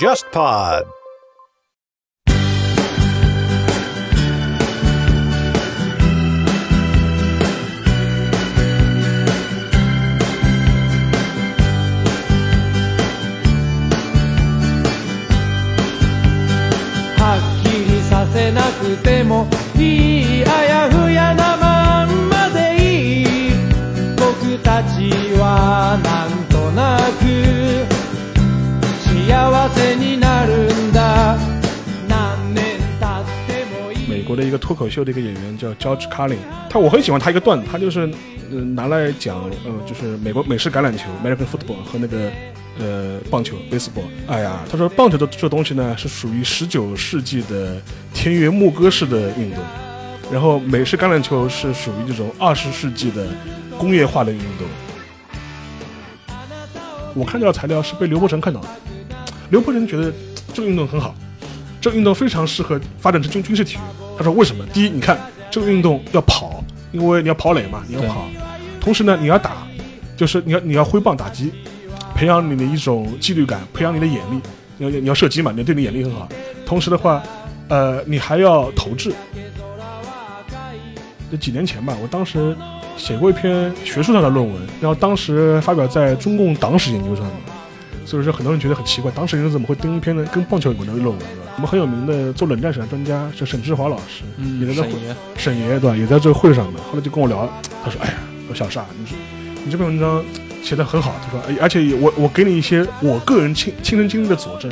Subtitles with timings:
[0.00, 0.84] JustPod。
[17.18, 19.46] はっきりさせなくても
[19.76, 23.52] いいあやふやなまんまでいい
[24.16, 26.39] 僕たちはな
[34.44, 38.00] 一个脱口秀的一个演员叫 George Carlin，他我很喜欢他一个段子，他就是
[38.50, 42.30] 呃拿来讲呃就是美国美式橄榄球 American football 和那个
[42.78, 44.04] 呃棒球 baseball。
[44.26, 47.80] 哎呀，他说棒球的这东西呢是属于十九世纪的
[48.12, 49.62] 田园牧歌式的运动，
[50.32, 53.26] 然后美式橄榄球是属于这种二十世纪的
[53.78, 54.66] 工业化的运动。
[57.14, 58.68] 我看到材料是被刘伯承看到的，
[59.50, 60.12] 刘伯承觉得
[60.54, 61.12] 这个运动很好，
[61.80, 64.09] 这个运动非常适合发展成军军事体育。
[64.20, 64.62] 他说为什么？
[64.66, 65.18] 第一，你看
[65.50, 68.28] 这个运动要跑，因为你要跑垒嘛，你要跑，
[68.78, 69.66] 同时呢你要打，
[70.14, 71.50] 就是你要你要挥棒打击，
[72.14, 74.38] 培养你的一种纪律感，培养你的眼力。
[74.76, 76.28] 你要你要射击嘛，你对你眼力很好。
[76.66, 77.22] 同时的话，
[77.68, 79.10] 呃，你还要投掷。
[81.30, 82.54] 这几年前吧，我当时
[82.98, 87.34] 写过一篇学术上的论文，然后当时发表在中共党史研究上面。
[88.10, 91.18] 所以说，很多人觉得很奇怪，当时人怎么会登一篇呢跟棒球有关的论文？
[91.54, 95.96] 我们很有名的做冷战史的专家是沈志华老师，嗯也在这会沈爷沈爷对吧？
[95.96, 96.82] 也在这个会上面。
[96.82, 97.48] 后来就跟我聊，
[97.84, 98.14] 他说：“哎呀，
[98.48, 99.16] 我小沙，你说
[99.64, 100.24] 你这篇文章
[100.60, 104.68] 写的很好。”他说：“哎，而且我我给你一些我个人亲亲身经历的佐证。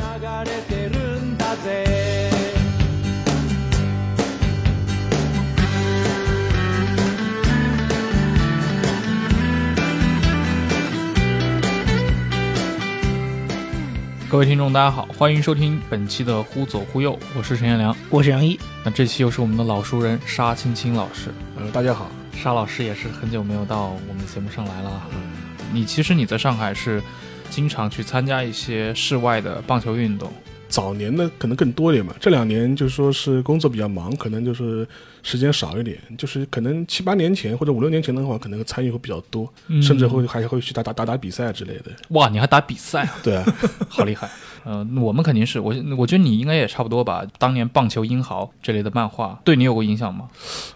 [14.29, 17.97] 各位听众，大家好，欢迎收听本期的《忽左忽右》，我是陈彦良。
[18.11, 25.31] 我是杨一，那这期又是我们的老熟人沙青青老师，呃，大家好，沙老师也是很久没有到我们节目上来了嗯。
[25.73, 27.01] 你其实你在上海是
[27.49, 30.31] 经常去参加一些室外的棒球运动，
[30.69, 34.87] 早年呢可能更多一点嘛，这两年就说是工作比较忙，可能就是
[35.23, 35.97] 时间少一点。
[36.17, 41.85] 就是可能七八年前或者五六年前的话，可能参与会比较多，甚至会还会去打打打打比赛之类的。
[42.09, 43.45] 哇，你还打比赛啊，对啊，
[43.89, 44.29] 好厉害！
[44.63, 47.25] 呃，我们肯定是我，我觉得你应该也差不多吧。
[47.37, 50.27] 当年棒球英豪这类的漫画对你有过影响吗？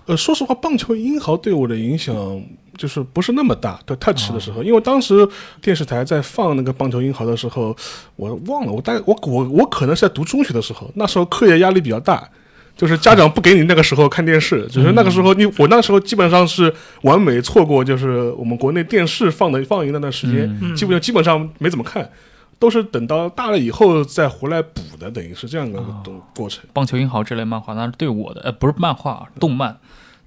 [0.07, 2.15] 呃，说实话，棒球英豪对我的影响
[2.78, 3.79] 就是不是那么大。
[3.85, 5.28] 对 Touch 的时候，因为当时
[5.61, 7.75] 电视台在放那个棒球英豪的时候，
[8.16, 12.28] 我忘了，我大概我我我可能是在读中学的时候，那时候课业压力比较大。
[12.75, 16.73] 就是家长不给你那个时候看电视，就是那个时候你我那时候基本上是
[17.03, 22.09] 完美错过，就是我们国内电视放的放映那段时间，基本上基本上没怎么看，
[22.57, 26.63] 都是等到大了以后再回来补的，等于是这样的东过程。
[26.73, 29.78] 棒球英豪这类漫画，那是对我的呃不是漫画，动漫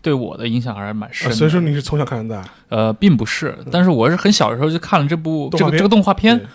[0.07, 1.33] 对我的影响还是蛮深。
[1.33, 6.47] 所以说你是从小看到大，呃，并不是，但是我是很小的时候就看了这部这个这个动画片，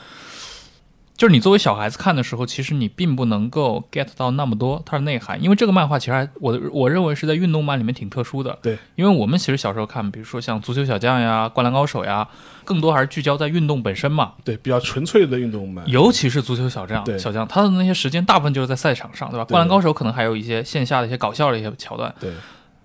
[1.18, 8.58] 就是你作为小孩子看的时候，其实你并不能够 get 到那么多它的内涵，因为这个漫画其实还我我认为是在运动漫里面挺特殊的。
[8.62, 12.26] 对，因为我们其实小时候看，比如说像足球小将呀、灌篮高手呀，
[12.64, 14.32] 更多还是聚焦在运动本身嘛。
[14.46, 15.88] 对，比较纯粹的运动漫。
[15.88, 19.44] 尤其是足球小将，对小将他的那些时间大部分就是在赛场上，对吧？
[19.44, 22.32] 对灌篮高手可能还有一些线下的一些搞笑的一些桥段，对，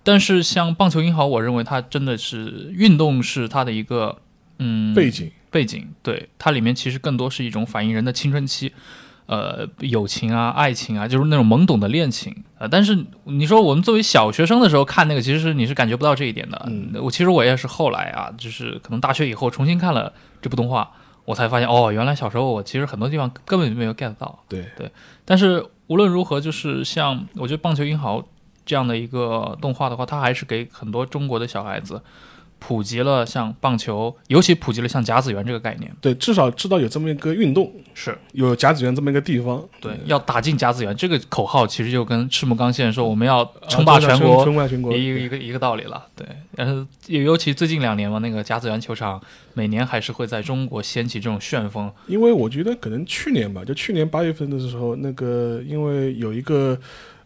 [0.07, 4.19] 但是像棒球英豪，我认为它真的是运动是它的一个
[4.57, 8.71] 嗯背景，背景，对它里面其实更多是一种反映人的青春期，
[9.25, 16.65] 呃，友情啊、爱情啊，就是那种懵懂的恋情呃，但是你说我们作为小学生的时候看那个，其实你是感觉不到这一点的。
[16.67, 20.89] 嗯我其实我也是后来啊，就是可能大学以后重新看了这部动画，
[21.25, 24.39] 我才发现哦，原来小时候我其实很多地方根本就没有 get 到。
[24.47, 24.89] 对对
[25.25, 28.21] 但是无论如何，就是像我觉得《棒球英豪》
[28.67, 31.99] 这样的一个动画的话，它还是给很多中国的小孩子
[32.59, 35.95] 普及了像棒球，尤其普及了像甲子园这个概念。
[36.01, 39.63] 对，至少知道有这么一个运动，是有甲子园这么一个地方。
[39.79, 44.91] 对，要打进甲子园这个口号，其实就跟赤木刚宪说我们要啊称霸全国称霸全国。
[44.91, 46.03] 一个一个一个道理了。
[46.15, 46.25] 对，
[46.55, 49.21] 然后尤其最近两年嘛，那个甲子园球场
[49.53, 51.91] 每年还是会在中国掀起这种旋风。
[52.07, 56.75] 因为我觉得可能去年吧，就去年八月份的时候，那个因为有一个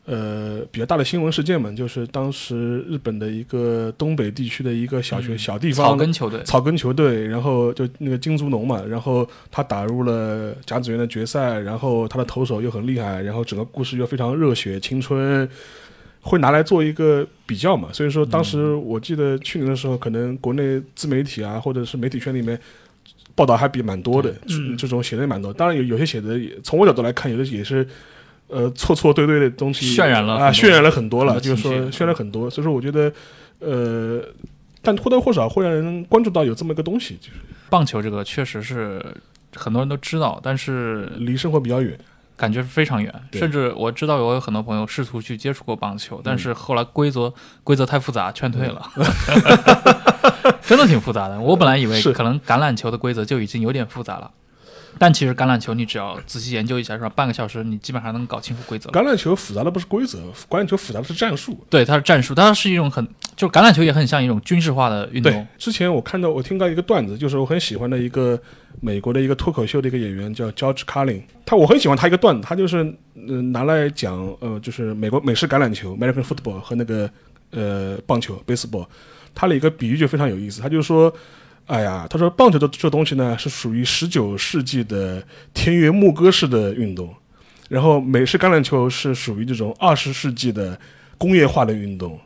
[0.06, 15.48] 呃比较大的新闻事件嘛，就是当时日本的一个东北地区的一个小学、嗯小地方草根球队，草根球队，然后就那个金足农嘛，然后他打入了甲子园的决赛，然后他的投手又很厉害，然后整个故事又非常热血青春，
[16.22, 17.90] 会拿来做一个比较嘛。
[17.94, 22.60] 所以说当时我记得去年的时候，可能国内自媒体啊，或者是媒体圈里面
[23.36, 25.54] 报道还比蛮多的，嗯这种写的也蛮多。
[25.54, 27.88] 当然有有些写的也从我角度来看，有的也是
[28.52, 32.50] 呃错错对对的东西，渲染了啊，渲染了很多了，就是说渲染很多。
[32.50, 33.12] 所以说，我觉得
[33.60, 34.22] 呃，
[34.82, 37.34] 但或多或少会让人关注到有这么一个东西，就是
[37.70, 39.04] 棒球这个确实是
[39.56, 41.98] 很多人都知道，但是离生活比较远。
[42.38, 43.14] 感觉是非常远。
[43.34, 47.32] 甚至我知道我有很多朋友试图去接触过棒球，但是后来规则
[47.64, 48.82] 规则太复杂，劝退了。
[50.66, 51.40] 真的挺复杂的。
[51.40, 54.32] 我本来以为是可能橄榄球的规则就已经有点复杂了，
[55.02, 57.10] 但其实橄榄球你只要仔细研究一下，是吧？
[57.10, 58.88] 半个小时你基本上能搞清楚规则。
[58.92, 61.60] 橄榄球复杂的不是规则，橄榄球复杂的是战术。
[61.72, 63.04] 对，它是战术，它是一种很，
[63.36, 68.40] 就是橄榄球也很像一种军事化的运对动。，之前我看到我听到一个段子，就是我很喜欢的一个
[68.80, 72.84] 美国的一个脱口秀的一个演员叫 George Carlin，他我很喜欢他一个段子，他就是
[73.16, 77.10] 嗯、呃拿来讲呃就是美国美式橄榄球 American football 和那个
[77.50, 78.86] 呃棒球 baseball，
[79.34, 81.12] 他的一个比喻就非常有意思，他就说。
[81.68, 87.14] 哎呀，他说棒球的这东西呢是属于十九世纪的田园牧歌式的运动，
[87.70, 90.78] 然后美式橄榄球是属于这种二十世纪的
[91.18, 92.20] 工业化的运动。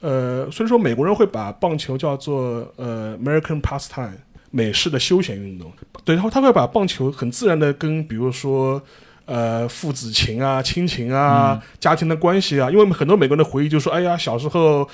[0.00, 4.16] 呃，所以说美国人会把棒球叫做呃 American pastime，
[4.50, 5.70] 美式的休闲运动。
[6.04, 8.82] 对，然后他会把棒球很自然的跟比如说
[9.26, 14.88] 呃父子情啊、亲情啊、家庭的关系啊，因为很多美国人的回忆就说，哎呀，小时候。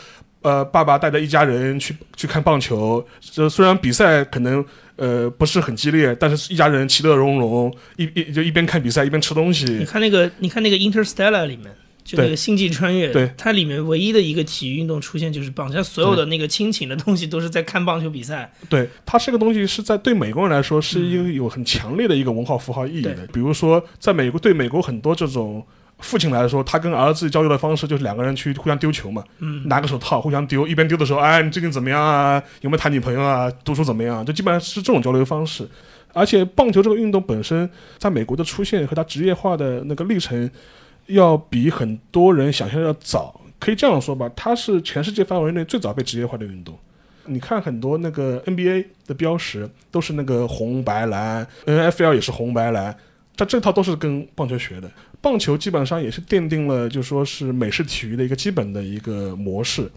[0.44, 4.62] 呃，爸爸带着一家人去去看棒球，这虽然比赛可能
[4.96, 9.86] 呃不是很激烈，但是一家人其乐融融，一一就一边看比赛一边吃东西你。
[9.86, 11.74] 看那个，你看那个《Interstellar》里面，
[12.04, 18.52] 就那个《星际穿越》，对它里面唯一的一个体育运动出现就是棒球，它所有的那个亲情的东西都是在看棒球比赛。
[18.68, 23.14] 对，它这个东西是在对美国人来说是一个有很强烈的一个文化符号意义的。
[23.14, 25.64] 对比如说，在美国对美国很多这种
[25.98, 32.42] 父亲来说，他跟儿子交流的方式就是两个人去互相丢球嘛，嗯，拿个手套互相丢，一边丢的时候，哎，你最近怎么样啊？
[32.60, 33.50] 有没有谈女朋友啊？
[33.64, 34.24] 读书怎么样？
[34.24, 35.68] 就基本上是这种交流方式。
[36.12, 37.68] 而且棒球这个运动本身
[37.98, 40.48] 在美国的出现和它职业化的那个历程，
[41.06, 43.40] 要比很多人想象的要早。
[43.58, 46.78] 可以这样说吧，它是全世界范围内最早被职业化的运动。
[47.26, 52.94] 你看很多那个 NBA 的标识都是那个红白蓝，NFL 也是红白蓝，
[53.36, 54.90] 它这套都是跟棒球学的。
[55.24, 59.90] 棒球基本上也是奠定了就说是美式体育的一个基本的一个模式。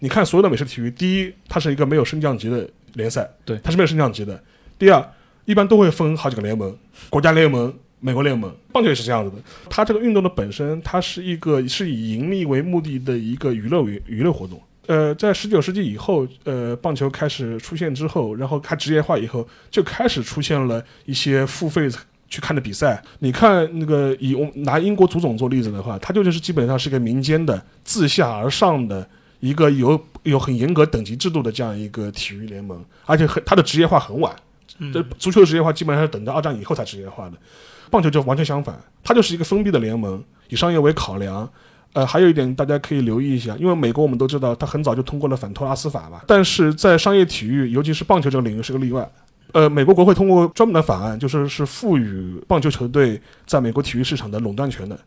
[0.00, 4.42] 你看所有的美式体育，第一，它是一个没有升降级的联赛，对它是没有升降级的。
[4.76, 5.12] 第二，
[5.44, 6.76] 一般都会分好几个联盟，
[7.08, 9.40] 国家联盟、美国联盟，棒球也是这样子的。
[9.70, 14.60] 它这个运动的本身，它是一个是以盈利为目的的一个娱乐为娱乐活动。
[14.88, 21.88] 呃，在十九世纪以后，呃，棒球开始出现之后，然后它职业化以后，就开始出现了一些付费
[22.32, 23.02] 去看的比赛。
[23.18, 29.06] 你看那个以我拿英国足总做例子的话，它就就是基本上是一个民间的自下而上的
[29.40, 34.34] 一个有有很严格等级制度的这样一个体育联盟，而且很它的职业化很晚。
[34.92, 37.36] 这嗯足球职业化基本上是等到二战以后才职业化的，
[37.90, 38.74] 棒球就完全相反，
[39.04, 41.48] 它就是一个封闭的联盟，以商业为考量。
[41.94, 49.06] 呃，还有一点大家可以留意一下，因为美国我们都知道，它很早就通过了反托拉斯法嘛，但是在商业体育，尤其是棒球这个领域是个例外。
[49.52, 54.98] 呃，美国国会通过专门的法案，就是是赋予棒球球队在美国体育市场的垄断权的。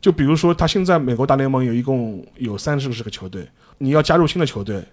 [0.00, 3.48] 就比如说，他现在美国大联盟有一共有三十个球队，
[3.78, 4.84] 你要加入新的球队，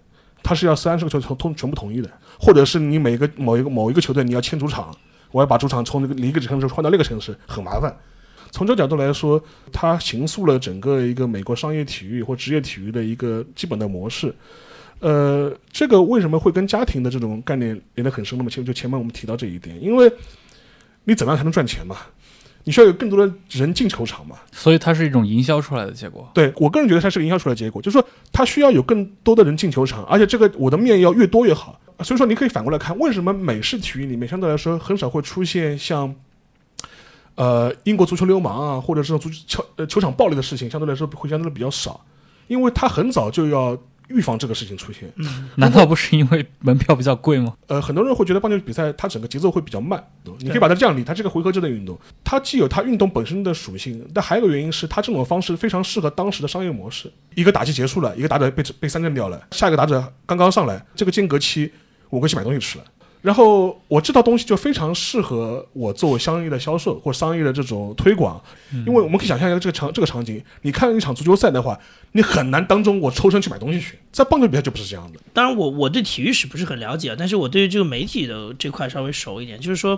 [0.42, 2.10] 他是要三十个球队同全部同意的，
[2.40, 4.96] 或者是你每个某一个某一个球队你要迁主场，
[5.32, 7.94] 我要把主场从那个一个城市换到另一个城市，很麻烦。
[8.52, 14.34] 从这角度来说，它形塑了整个一个美国商业体育或职业体育的一个基本的模式。
[15.04, 18.38] 呃，这个为什么会跟家庭的这种概念连得很深？
[18.38, 20.10] 那么前就前面我们提到这一点，因为
[21.04, 21.98] 你怎么样才能赚钱嘛？
[22.64, 24.38] 你需要有更多的人进球场嘛？
[24.54, 26.32] 所以它是一种营销出来的结果。
[26.34, 31.78] 对我个人觉得它是个营销出来的结果，就是说它需要有更多的人进球场，而且这个我的面要越多越好。
[32.00, 36.16] 所以说你可以反过来看，为什么美式体育里面相对来说很少会出现像，
[37.36, 42.00] 呃英国足球流氓啊，或者是足球呃球场暴力的事情，相对来说会相对的比较少，
[42.48, 43.78] 因为它很早就要
[44.10, 45.12] 预防这个事情出现。
[45.56, 47.56] 难道不是因为门票比较贵吗？
[47.68, 50.04] 呃，很多人会觉得棒球比赛它整个节奏会比较慢，
[50.40, 57.12] 你可以把它这样理，它是个回合制的运动，它既有它运动本身的属性，但还有一个原因是它这种方式非常适合当时的商业模式。
[57.36, 61.72] 一个打击结束了，一个打者被被三振掉了，下一个打者刚刚上来，这个间隔期
[62.10, 62.84] 我过去买东西吃了。
[63.24, 68.40] 然后我这套东西就非常适合我做商业的销售或商业的这种推广，
[68.86, 71.80] 因为我们可以想象一下这个场这个场景，你看一场足球赛的话，
[72.12, 75.20] 你很难当中我抽身去买东西去，在棒球比赛就不是这样的。
[75.32, 79.58] 当然我，我对体育史不是很了解啊，但是我对于这个媒体的这块稍微熟一点。
[79.58, 79.98] 就是说，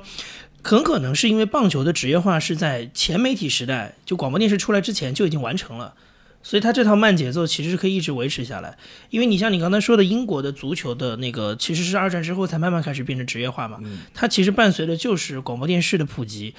[0.62, 5.96] 很可能是因为棒球的职业化是在前媒体时代，就广播电视出来之前就已经完成了，
[6.46, 8.78] 所以它这套慢节奏其实是可以一直维持下来。
[9.10, 13.80] 因为你像你刚才说的英国的足球的那个，其实是二战之后才慢慢开始变成职业化嘛，
[14.14, 16.54] 它其实伴随的就是广播电视的普及。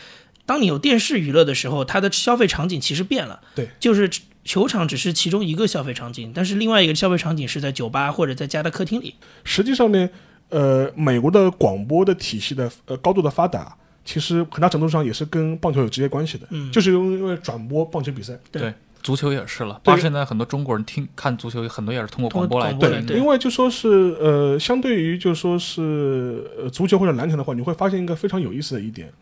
[0.44, 4.10] 当你有电视娱乐的时候，它的消费场景其实变了，对，就是
[4.44, 9.14] 球场只是其中一个消费场景，但是另外一个消费场景是在酒吧或者在家的客厅里。
[9.44, 10.10] 实际上呢，
[10.48, 18.38] 呃，美国的广播的体系的呃高度的发达，其实很大程度上也是跟棒球有直接关系的，嗯就是因为转播棒球比赛。
[18.52, 18.74] 对对，
[19.06, 19.80] 足球也是了。
[19.84, 19.94] 对。
[19.94, 23.88] 八十年代很多中国人听看足球，很多也是通过广播来对因为就说是
[24.20, 29.12] 呃，相对于就说是呃足球或者篮球的话，你会发现一个非常有意思的一点，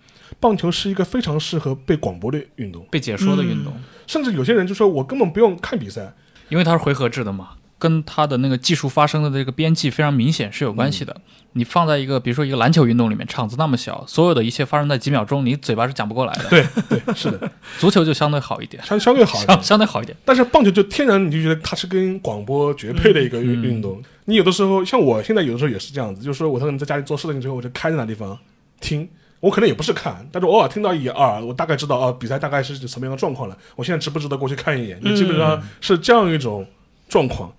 [0.41, 3.75] 棒球是一个非常适合被广播的运动，被解说的运动，
[4.07, 6.15] 甚至有些人就说我根本不用看比赛，
[6.49, 7.51] 因为它是回合制的嘛，
[7.85, 11.15] 跟它的那个技术发生的这个边际非常明显是有关系的。
[11.53, 16.49] 你放在一个比如说一个篮球运动里面，场子那么小，所有的一切发生在几秒钟，你嘴巴是讲不过来的。
[16.49, 19.63] 对对，是的， 足球就相对好一点，相相对好一点相。
[19.63, 20.17] 相对好一点。
[20.25, 24.03] 但是棒球就天然你就觉得它是跟广播绝配的一个运嗯运动。
[24.25, 28.39] 你有的时候像我现在有的时候也是这样子，就是说我可能在家里做事情之后，我就开在那地方
[28.81, 29.07] 听。
[29.41, 33.55] 我可能也不是看，但是偶尔听到一二，我大概知道啊，比赛大概是什么样的状况了。
[33.77, 34.99] 我现在值不值得过去看一眼？
[35.05, 36.67] 你基本上是这样一种
[37.11, 37.53] 状况。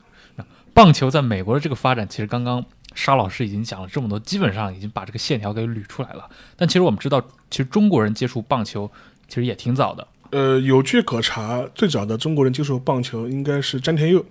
[0.75, 2.63] 棒球在美国的这个发展，其实刚刚
[2.93, 6.29] 沙老师已经讲了这么多，基本上已经把这个线条给捋出来了。
[6.57, 8.91] 但其实我们知道，其实中国人接触棒球
[9.29, 10.05] 其实也挺早的。
[10.31, 14.25] 呃，有据可查，最早的中国人接触棒球应该是詹天佑，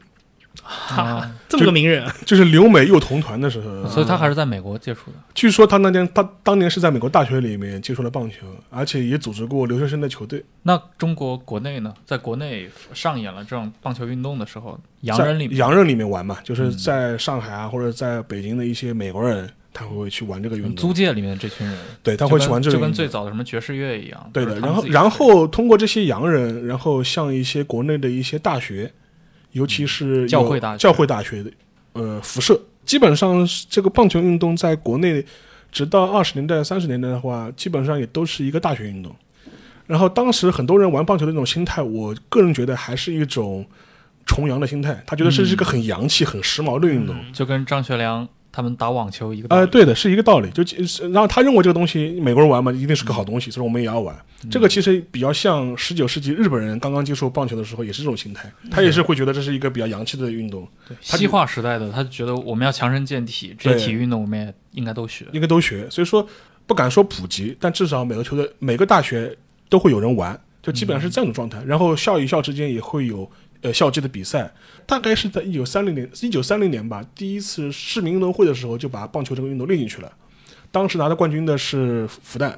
[0.63, 3.85] 啊，这么个名人啊，就是留美又同团的时候。
[3.91, 5.17] 所以他还是在美国接触的。
[5.35, 10.45] 据说他那年他当年是在美国大学里面接触了棒球，而且也组织过留学生的球队。
[10.63, 22.77] 那中国国内呢，在国内上演了这种棒球运动的时候，洋人里面洋人里面玩嘛，就是在上海啊、或者在北京的一些美国人，他会去玩这个运动，租界里面这群人，对，他会去玩这个。
[22.77, 24.31] 就跟最早的什么爵士乐一样。
[24.33, 28.91] 对的，然后然后通过这些洋人，然后向一些国内的一些大学，
[29.55, 31.51] 尤其是教会大学教会大学的
[31.95, 35.25] 呃辐射，基本上这个棒球运动在国内，
[35.73, 39.15] 直到二十年代、三十年代的话，基本上也都是一个大学运动。
[39.87, 43.65] 然后当时很多人玩棒球的那种心态，我个人觉得还是一种
[44.27, 47.15] 崇洋的心态，他觉得这是一个很洋气、很时髦的运动。
[47.33, 49.49] 就跟张学良他们打网球一个。
[49.51, 50.49] 呃，对的，是一个道理。
[50.51, 54.15] 就是然后他认为这个东西美国人玩嘛，一定是个好东西，所以我们也要玩。
[54.49, 65.25] 这个其实比较像十九世纪日本人刚刚接触棒球的时候，也是这种心态，他也是会觉得这是一个比较洋气的运动，对西化时代的，他觉得我们要强身健体，这些体育运动我们也应该都学。
[65.33, 65.89] 应该都学。
[65.91, 66.25] 所以说
[66.67, 69.37] 不敢说普及，但至少每个球队、每个大学
[69.69, 71.61] 都会有人玩，就基本上是这样的状态。
[71.67, 73.29] 然后校与校之间也会有
[73.65, 74.53] 呃校际的比赛，
[74.87, 80.13] 大概是在一九三零年、一九三零年吧，第一次市民运动会的时候就把棒球这个运动列进去了。
[80.71, 82.55] 当时拿到冠军的是复旦，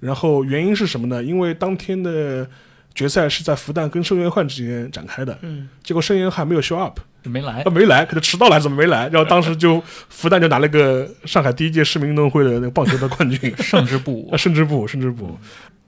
[0.00, 1.22] 然后原因是什么呢？
[1.22, 2.48] 因为当天的
[2.94, 9.08] 决赛是在复旦跟圣约翰之间展开的，嗯，结果圣约翰没有 show up，没来他，没来，可是迟到了，怎么没来？
[9.08, 15.38] 然后当时就复旦就拿了个上海第一届市民运动会的那个棒球的冠军， 胜之不武胜之不武，胜之不武，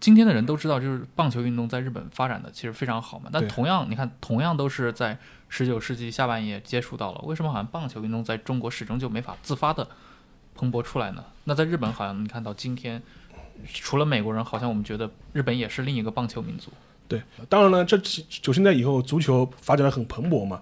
[0.01, 3.31] 今天的人都知道，就是棒球运动在日本发展的其实非常好嘛。
[3.33, 9.87] 但同样，你看，同样都是在十九世纪下半叶接触到了，为什么好像棒球运动在中国始终就没法自发的
[10.55, 11.25] 蓬勃出来呢？
[11.45, 13.03] 那在日本，好像你看到今天，
[13.73, 16.71] 除了美国人，好像我们觉得日本也是另一个棒球民族。
[17.09, 17.23] 对。
[17.49, 20.61] 当然了，这九十年代以后，足球发展的很蓬勃嘛，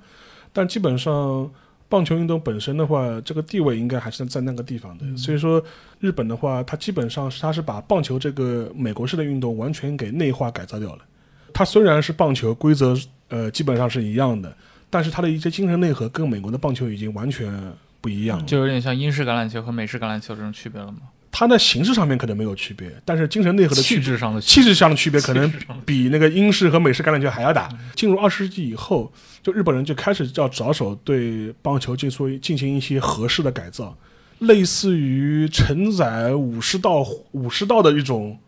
[0.53, 1.51] 但基本上
[1.89, 5.17] 棒球运动本身的话，这个地位应该还是在那个地方的。
[5.17, 5.63] 所以说，
[6.01, 11.05] 日本的话，它基本上是它是把棒球这个美国式的运动完全给内化改造掉了。
[11.53, 12.97] 它虽然是棒球规则，
[13.29, 14.55] 呃，基本上是一样的，
[14.89, 17.53] 但是它的一些精神内核跟美国的棒球已经完全
[18.01, 18.45] 不一样了。
[18.47, 20.99] 就有点像英式橄榄球和美式橄榄球这种区别了吗？
[21.35, 25.51] 它的形式上面可能没有区别，但是精神内核的气、质上的气质上的区别可能
[25.87, 27.69] 比那个英式和美式橄榄球还要大。
[27.97, 29.11] 进入二十世纪以后，
[29.43, 33.97] 就日本人就开始要着手对棒球进行进行一些合适的改造，
[34.41, 38.39] 类似于承载武士道武士道的一种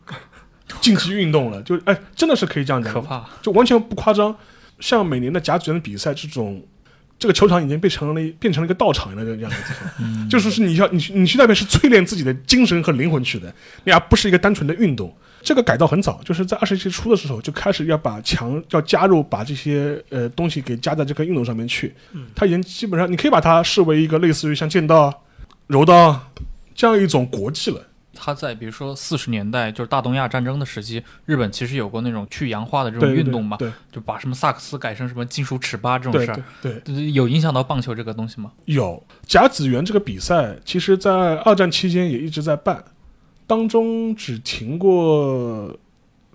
[0.82, 1.62] 竞技运动了。
[1.62, 3.26] 就哎，真的是可以这样讲，可怕。
[3.40, 4.36] 就完全不夸张。
[4.78, 6.62] 像每年的甲子园的比赛这种。
[7.24, 13.50] 这个球场已经变成了变成了一个道场一样的这样的地方， 就是是你要你去你去那边是淬炼自己的精神和灵魂去的，
[13.84, 15.10] 你而不是一个单纯的运动。
[15.42, 21.94] 这个改造很早，就是在二十世纪初的时候就开始要把墙要加入把这些呃东西给加在这个运动上面去。
[22.34, 25.14] 它已经基本上你可以把它视为一个类似于像剑道啊、
[25.66, 26.28] 柔道啊
[26.74, 27.82] 这样一种国际了。
[28.14, 38.52] 他在比如说四十年代，就是大东亚战争的时期，日本其实有过那种去洋化的这种运动嘛，对就把什么萨克斯改成什么金属尺八这种事儿对有影响到棒球这个东西吗？
[38.66, 42.82] 有甲子园这个比赛，其实在二战期间也一直在办，
[43.46, 45.76] 当中只停过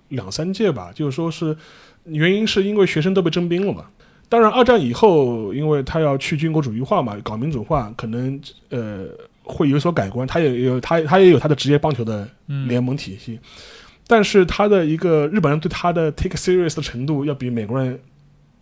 [0.08, 1.56] 两三届吧，就是说是
[2.04, 3.86] 原因是因为学生都被征兵了嘛。
[4.28, 9.06] 当然，二战以后，因为他要去军国主义化嘛，搞民主化，可能呃
[9.50, 10.26] 会有所改观。
[10.26, 13.38] 他也有他他也有他的职业棒球的嗯联盟体系，
[14.06, 18.00] 但是他的一个日本人对他的 take serious 的程度要比美国人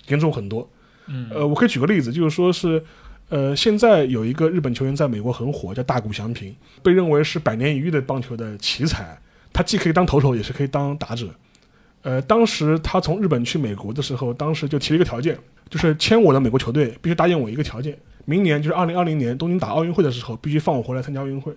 [0.08, 0.68] 严重很多。
[1.06, 2.82] 嗯呃，我可以举个例子，就是说是，
[3.28, 9.18] 呃，现在有一个日本球员在美国很火，叫大谷翔平，被认为是百年一遇的棒球的奇才。
[9.50, 11.26] 他既可以当投手，也是可以当打者。
[12.02, 15.36] 呃，当时他从日本去美国的时候，当时就提了一个条件，
[15.70, 21.50] 就是签我的美国球队必须答应我一个条件，明年就是二零二零年东京打奥运会的时候，必须放我回来参加奥运会。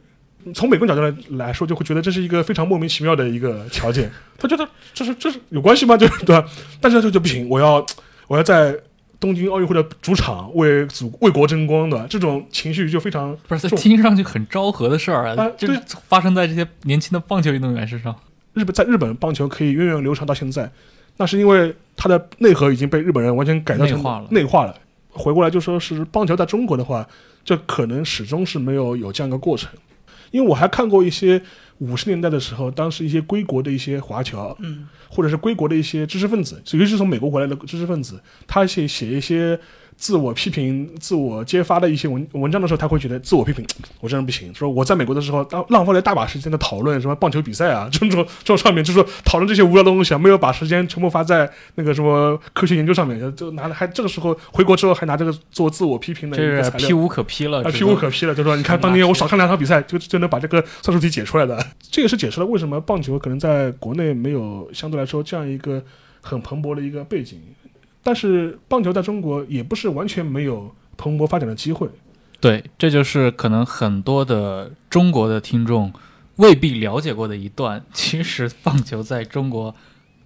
[0.55, 4.09] 从美国人角度来来说，就会觉得这是一个非常莫名其妙的一个条件。
[4.39, 5.97] 他觉得这是这是有关系吗？
[5.97, 6.47] 就是对吧？
[6.79, 7.85] 但是他就就不行，我要
[8.27, 8.73] 我要在
[9.19, 18.15] 东京奥运会的主场为祖为国争光的这种情绪就非常不是，听上去很昭和的事儿啊啊，就对发生在这些年轻的棒球运动员身上。
[18.53, 20.71] 日本在日本棒球可以源远流长到现在，
[21.17, 24.75] 那是因为它的内核已经被日本人完全改造成内化了内化了。
[25.11, 27.07] 回过来就说是棒球在中国的话，
[27.43, 29.69] 这可能始终是没有有这样一个过程。
[30.31, 31.41] 因为我还看过一些
[31.79, 39.59] 五十年代的时候，当时一些归国的一些华侨，嗯，或者是归国的一些知识分子，尤其是从美国回来的知识分子，他写写一些
[39.97, 43.65] 自我批评、自我揭发的一些文文章的时候，他会觉得自我批评，
[44.01, 44.53] 我这人不行。
[44.53, 56.93] 说我在美国的时候，浪浪费了大把时间的讨论什么棒球比赛啊， 这种这种上面，就是说讨论这些无聊的东西啊，没有把时间全部花在那个什么科学研究上面，就拿了还这个时候回国之后还拿这个做自我批评的一这个批。
[56.93, 61.63] 无可批了，批无可批了，就说你看当年我少看两场比赛，就就能把这个算术题解出来的。
[61.89, 65.83] 这也是解释了为什么棒球可能在国内没有相对来说这样一个
[66.21, 67.39] 很蓬勃的一个背景。
[68.03, 71.87] 但是棒球在中国也不是完全没有蓬勃发展的机会。
[72.39, 75.93] 对，这就是可能很多的中国的听众
[76.37, 77.83] 未必了解过的一段。
[77.93, 79.75] 其实棒球在中国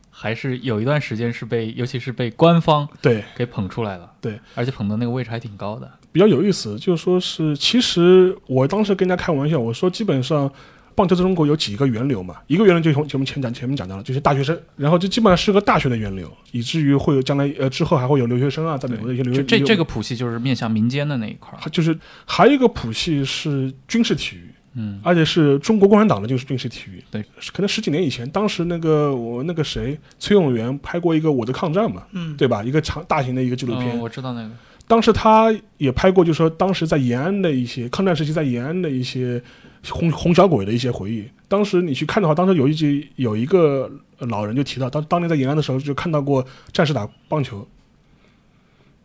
[0.09, 4.11] 还是有一段时间是被，尤其是被官方对，给捧出来了。
[4.21, 5.91] 对，而且捧的那个位置还挺高的。
[6.11, 10.51] 比较有意思，就是说是其实我当时跟人家开玩笑，我说基本上。
[10.95, 12.35] 棒球在中国有几个源流嘛？
[12.47, 21.69] 一个源流就从前面前讲前面讲到了，就是大学生，然后这基本上是个大学的源流，以至于会有将来呃之后还会有留学生啊，在美国的一些留学就这这个谱系就是面向民间的那一块儿。
[21.69, 27.03] 就是还有一个谱系是军事体育，嗯，而且是中国共产党的就是军事体育。
[27.11, 32.63] 对，可能十几年以前，当时那个我那个谁崔永元拍过一个《我的抗战》嘛，嗯，对吧？
[32.63, 33.97] 一个长大型的一个纪录片。
[33.97, 34.49] 嗯我知道那个。
[34.87, 39.41] 当时他也拍过，就是说当时在延安的一些抗战时期在延安的一些
[39.89, 41.27] 红红小鬼的一些回忆。
[41.47, 47.67] 当时你去看的话，当时有一集有一个老人就提到，当当年在延安的时候就看到过战士打棒球。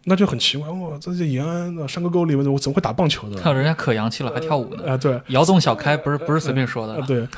[0.04, 3.38] 那就很奇怪，哇，这些延安的山沟沟里面，我怎么会打棒球的？
[3.38, 4.82] 看人家可洋气了，还跳舞呢。
[4.86, 7.06] 啊，对，摇动小开不是不是随便说的啊，。
[7.06, 7.28] 对。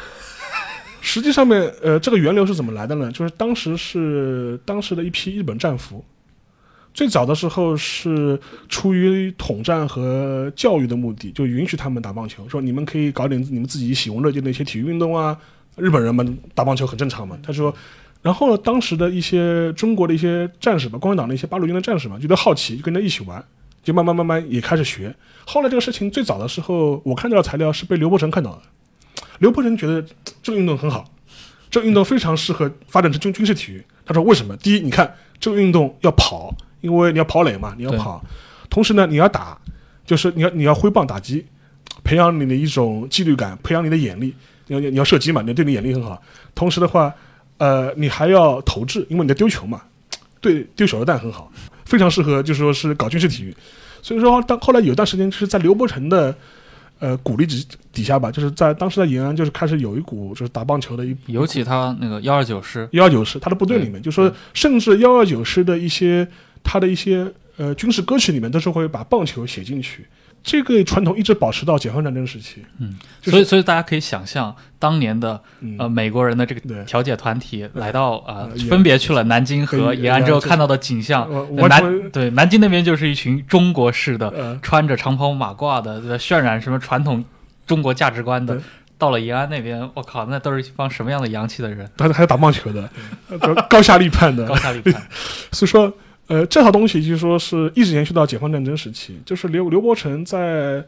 [1.00, 3.10] 实际上面，呃，这个源流是怎么来的呢？
[3.10, 6.04] 就是当时是当时的一批日本战俘，
[6.94, 15.36] 最早的时候是出于统战和教育的目的，就允许他们打棒球，说你们可以搞点你们自己喜闻乐见的一些体育运动啊。
[15.76, 17.38] 日本人们打棒球很正常嘛。
[17.42, 17.74] 他说，
[18.20, 23.42] 然后，当时的一些中国的一些战士吧，共产党的一些八路军的战士嘛，觉得好奇，就跟着一起玩，
[23.82, 25.14] 就慢慢慢慢也开始学。
[25.46, 28.62] 后来这个事情最早的时候，我看到的材料是被刘伯承看到的。
[29.38, 30.04] 刘伯承觉得
[30.42, 31.10] 这个运动很好，
[31.70, 33.82] 这个运动非常适合发展成军军事体育。
[34.04, 34.54] 他说为什么？
[34.58, 38.22] 第一，你看这个运动要跑，因为你要跑垒嘛，你要跑。
[38.68, 39.56] 同时呢，你要打，
[40.04, 41.46] 就是你要你要挥棒打击，
[42.04, 44.34] 培养你的一种纪律感，培养你的眼力。
[44.68, 46.22] 你要你要射击嘛，你对你眼力很好。
[46.54, 47.12] 同时的话，
[47.58, 49.82] 呃，你还要投掷，因为你在丢球嘛，
[50.40, 51.50] 对丢手榴弹很好，
[51.84, 53.54] 非常适合就是说是搞军事体育。
[54.00, 56.34] 所以说，当后来有段时间是在刘伯承的
[57.00, 66.26] 呃鼓励底底下吧，就是在当时在延安就是开始有一股就是打棒球的一尤其他那个幺二九师，幺二九师他的部队里面，就说甚至幺二九师的一些
[66.62, 70.06] 他的一些呃军事歌曲里面都是会把棒球写进去。
[70.44, 72.64] 这个传统一直保持到解放战争时期。
[72.80, 81.28] 嗯，就是所以所以大家可以想象，当年的嗯呃美国人的这个调解团体来到啊、呃分别去了南京和和延安之后看到的景象，
[81.68, 87.24] 南对南京那边就是一群中国式的呃穿着长袍马褂的，呃渲染什么传统
[87.64, 88.62] 中国价值观的对。
[88.98, 92.88] 到了延安那边，我靠，那都是一帮什么样的洋气的人，还还打棒球的，
[93.28, 94.54] 呃高下立判的高。
[94.56, 95.02] 下立判。
[95.50, 95.92] 所以说，
[96.28, 99.20] 呃，这套东西就是说是一直延续到解放战争时期。
[99.26, 100.84] 就是刘刘伯承在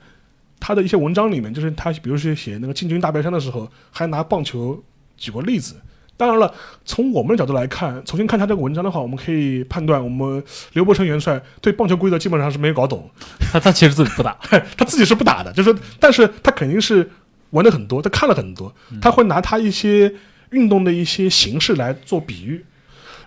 [0.61, 4.83] 他的一些文章里面，就是他比如说写那个进军大别山的时候，还拿棒球
[5.17, 5.77] 举过例子。
[6.17, 10.43] 当然了，从我们的角度来看，重新看他这个文章的话，我们可以判断，我们
[10.75, 13.11] 刘伯承元帅对棒球规则基本上是没有搞懂，
[13.53, 14.39] 他他其实自己不打，
[14.79, 17.11] 他自己是不打的，就是，但是他肯定是
[17.51, 20.15] 玩的很多，他看了很多，他会拿他一些
[20.51, 22.65] 运动的一些形式来做比喻。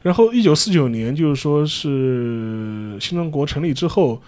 [0.01, 4.21] 然后一九四九年，就是说是新中国成立之后，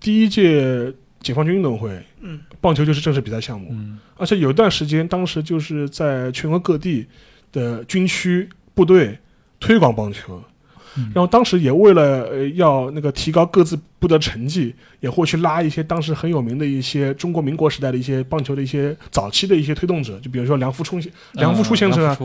[0.00, 3.68] 第一届解放军运动会，嗯，棒球就是正式比赛项目。
[3.70, 3.98] 嗯。
[4.16, 7.06] 而且有一段时间，当时就是在全国各地
[7.50, 9.18] 的军区部队
[9.60, 10.42] 推广棒球，
[10.96, 11.10] 嗯。
[11.14, 22.18] 然后当时也为了呃要那个提高各自部的成绩，也会去拉一些当时很有名的一些中国民国时代的一些棒球的一些早期的一些推动者，就比如说梁福初先梁福初先生啊，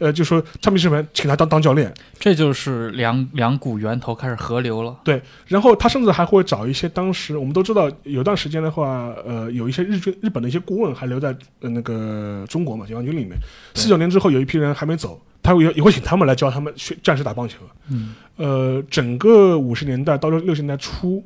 [0.00, 4.96] 呃，就说唱片师们请他当当教练，这就是两两股源头开始合流了。
[5.04, 13.36] 对，然后他甚至还会找一些当时我们都知道有段时间的话，呃，有一些日军日本的一些顾问还留在呃那个中国嘛解放军里面。
[13.74, 17.58] 四九年之后有一批人还没走，他会也会请他们来教他们学战士打棒球。
[17.90, 21.17] 嗯呃，整个五十年代到六六十年代初，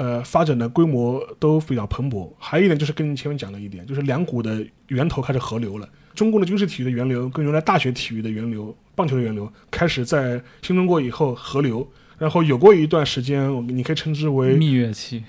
[0.00, 2.26] 呃，发展的规模都比较蓬勃。
[2.38, 5.86] 还有一点就是跟你前面讲的一点，就是两股的源头开始合流了。
[6.14, 11.86] 中共的军事体育的源流跟原来大学体育的源流、棒球的源流开始在新中国以后合流，
[12.16, 15.22] 然后有过一段时间，我们你可以称之为蜜月期，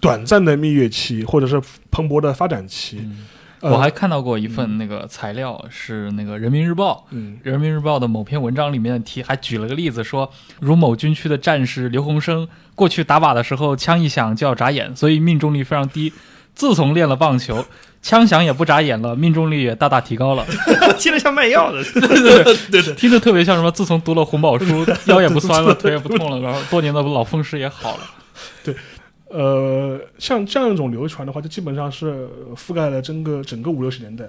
[0.00, 1.62] 短暂的蜜月期，或者是
[1.92, 2.98] 蓬勃的发展期。
[3.72, 7.06] 我还看到过一份那个材料，是那个人民日报。
[7.10, 16.12] 嗯人民日报的某篇文章里面提，还举了个例子说，如某军区的战士刘洪生过去打靶的时候，枪一响就要眨眼，所以命中率非常低。
[16.54, 17.64] 自从练了棒球，
[18.00, 20.44] 枪响也不眨眼了，命中率也大大提高了。
[20.98, 21.84] 听着像卖药的。
[21.92, 23.70] 对对对，听着特别像什么？
[23.70, 28.74] 自从读了红宝书， 腰也不酸了，腿也不痛了，然后多年的老风湿也好了。
[29.28, 34.24] 呃，像这样一种流传的话，就基本上是覆盖了整个整个五六十年代。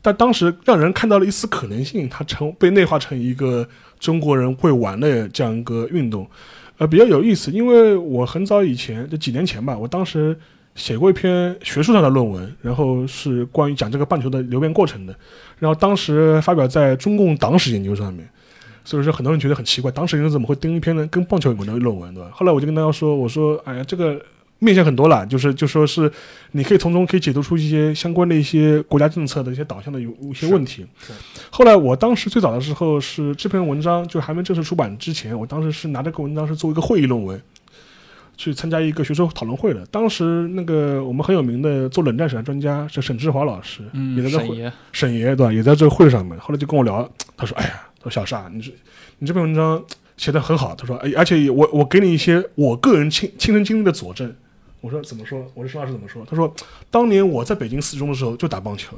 [0.00, 3.68] 但当时让人看到了一丝可能性，它成被内化成一个
[4.00, 6.26] 中国人会玩的这样一个运动，
[6.78, 7.50] 呃，比较有意思。
[7.50, 10.36] 因为我很早以前，就几年前吧，我当时
[10.74, 15.14] 写过一篇学术上的论文，然后是关于讲这个棒球的流变过程的，
[15.58, 18.28] 然后当时发表在中共党史研究上面。
[18.84, 22.30] 所以说，很多人觉得很奇怪，党史研究怎么会登一篇呢跟棒球有关的论文，对吧？
[22.32, 24.20] 后来我就跟大家说，我说，哎呀，这个
[24.58, 26.10] 面向很多了，就是就说是
[26.52, 30.86] 你可以从中可以解读出一些相关的一些国家政策的一些导向的有一些问题。
[31.50, 37.40] 后来我当时最早的时候是这篇文章就还没正式出版之前，我当时是拿这个文章是作为一个会议论文。
[38.34, 45.52] 去参加一个学术讨论会的，当时那个我们很有名的做冷战史的专家是沈志华老师，嗯也在，这会沈爷，沈爷对吧？
[45.52, 46.36] 也在这个会上面。
[46.40, 48.72] 后来就跟我聊，他说：“哎呀，他说小沙，你这
[49.18, 49.82] 你这篇文章
[50.16, 54.34] 写的很好。”他说：“哎，而且我我给你一些我个人亲亲身经历的佐证。”
[54.82, 56.52] 我说：“怎么说？”我说：“沈老师怎么说？”他说
[56.90, 58.96] ：“当年我在北京四中的时候就打棒球，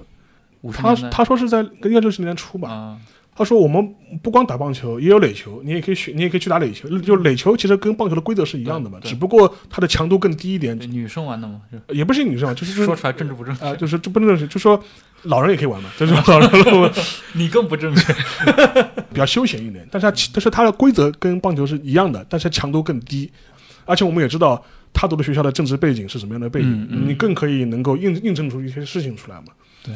[0.73, 2.71] 他他说是在应该六十年代初吧。
[2.71, 2.99] 啊，
[3.37, 6.89] 他说我们不光打棒球，也有垒球，你也可以选，你也可以去打垒球。
[7.01, 14.81] 就垒球其实跟棒球的规则是一样的嘛，只不过它的强度更低一点，女生玩的吗，也不是女生啊，就是说出来政治不正啊、确，就是这不能是，就说
[15.23, 16.93] 老人也可以玩嘛， 就是老人
[17.33, 18.15] 你更不正确。
[19.13, 23.31] 比较休闲一点，但是它其但是它的规则跟棒球是一样的，但是强度更低，
[23.85, 29.47] 而且我们也知道他读的学校的政治背景是什么样的背景，嗯嗯你更可以能够印印证出一些事情出来嘛。
[29.85, 29.95] 对。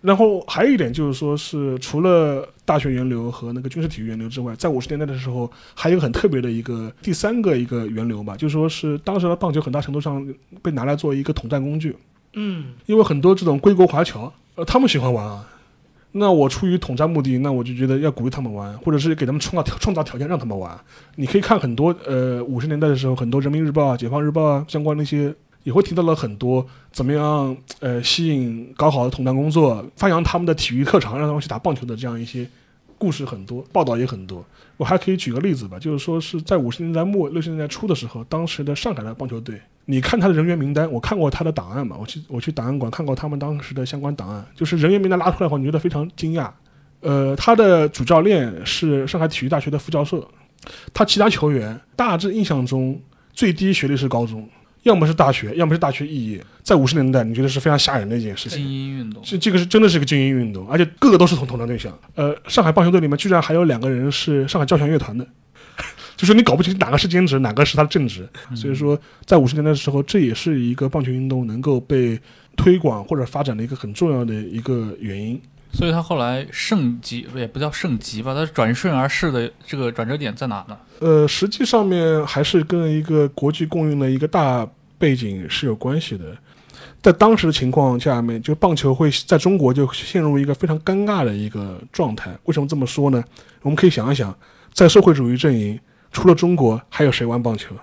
[0.00, 10.26] 然后还有一点就是说，是除了大学源流和那个军事体育源流之外，在五十年代的时候，还有很特别的一个第三个一个源流吧，就说是当时的棒球很大程度上
[10.62, 11.94] 被拿来做一个统战工具。
[12.34, 15.46] 嗯，因为很多这种归国华侨，呃，他们喜欢玩啊。
[16.12, 20.76] 那我出于统战目的，那我就觉得要鼓励他们玩，或者是给他们创造创造条件让他们玩。
[21.14, 32.48] 你可以看很多呃五十年代的时候，很多人民日报啊、解放日报啊相关的一些也会提到了很多怎么样呃吸引搞好的统战工作，发扬他们的体育特长，让他们去打棒球的这样一些
[32.98, 34.44] 故事很多，报道也很多。
[34.76, 46.50] 我还可以举个例子吧，就是说是在五十年代末六十年代初的时候，当时的上海的棒球队，你看他的人员名单，我看过他的档案嘛，我去我去档案馆看过他们当时的相关档案，就是人员名单拉出来后，你觉得非常惊讶。
[47.00, 50.26] 呃，他的主教练是上海体育大学的副教授，
[50.94, 52.98] 他其他球员大致印象中
[53.32, 54.48] 最低学历是高中，
[54.82, 56.44] 要么是大学，要么是大学肄业。
[56.62, 58.66] 在五十年代，你觉得是非常吓人的一件事情精。
[58.66, 61.96] 英运动，这这个是真的是个精英运动，而且个个都是统统战对象。
[62.14, 65.26] 呃，上海棒球队里面居然还有两个人是上海交响乐团的，
[66.16, 68.28] 就是你搞不清哪个是兼职，哪个是他的正职。
[68.54, 72.20] 所以说，在五十年代的时候，这也是一个棒球运动能够被
[72.56, 75.40] 推广或者发展的一个很重要的一个原因。
[75.72, 80.76] 所以他后来盛极也不叫盛极吧，他转瞬而逝的这个转折点在哪呢？
[81.00, 84.66] 呃，实际上面还是跟一个国际共运的一个大
[84.98, 86.24] 背景是有关系的。
[87.02, 92.30] 在当时的情况下面，就棒球会在中国就陷入一个非常尴尬的一个状态。
[92.44, 93.24] 为什么这么说呢？
[93.62, 94.34] 我们可以想一想，
[94.74, 95.80] 在社会主义阵营，
[96.12, 97.74] 除了中国，还有谁玩棒球？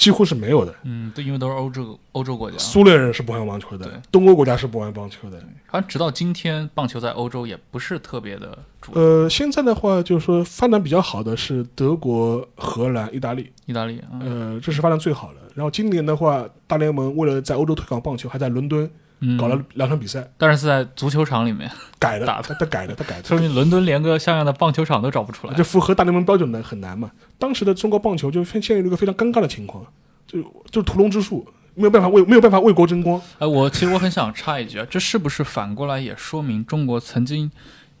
[0.00, 0.74] 几乎是没有的。
[0.84, 5.38] 嗯，对，因为都是欧洲欧洲国家，苏联人是不玩棒球的对，东欧国家是不玩棒球的。
[5.66, 8.92] 好像直到今天，棒球在欧洲也不是特别的主。
[8.94, 15.40] 呃，现在的话就是说发展比较好的是德国、荷兰、意大利，意大利，嗯呃，这是发展最好的。
[15.54, 25.62] 然后今年的话，大联盟为了在欧洲推广棒球，还在伦敦嗯，搞了两场比赛，但是是在足球场里面，改的，打的他改的，他改的，说明伦敦连个像样的棒球场都找不出来就。
[25.62, 27.10] 符合大联盟标准的很难嘛。
[27.38, 29.84] 当时的中国棒球就陷陷入一个非常尴尬的情况，
[30.26, 33.20] 就就屠龙之术，没有办法为没有办法为国争光。
[33.38, 37.50] 哎，我其实我很想插一句啊，这是不是反过来也说明中国曾经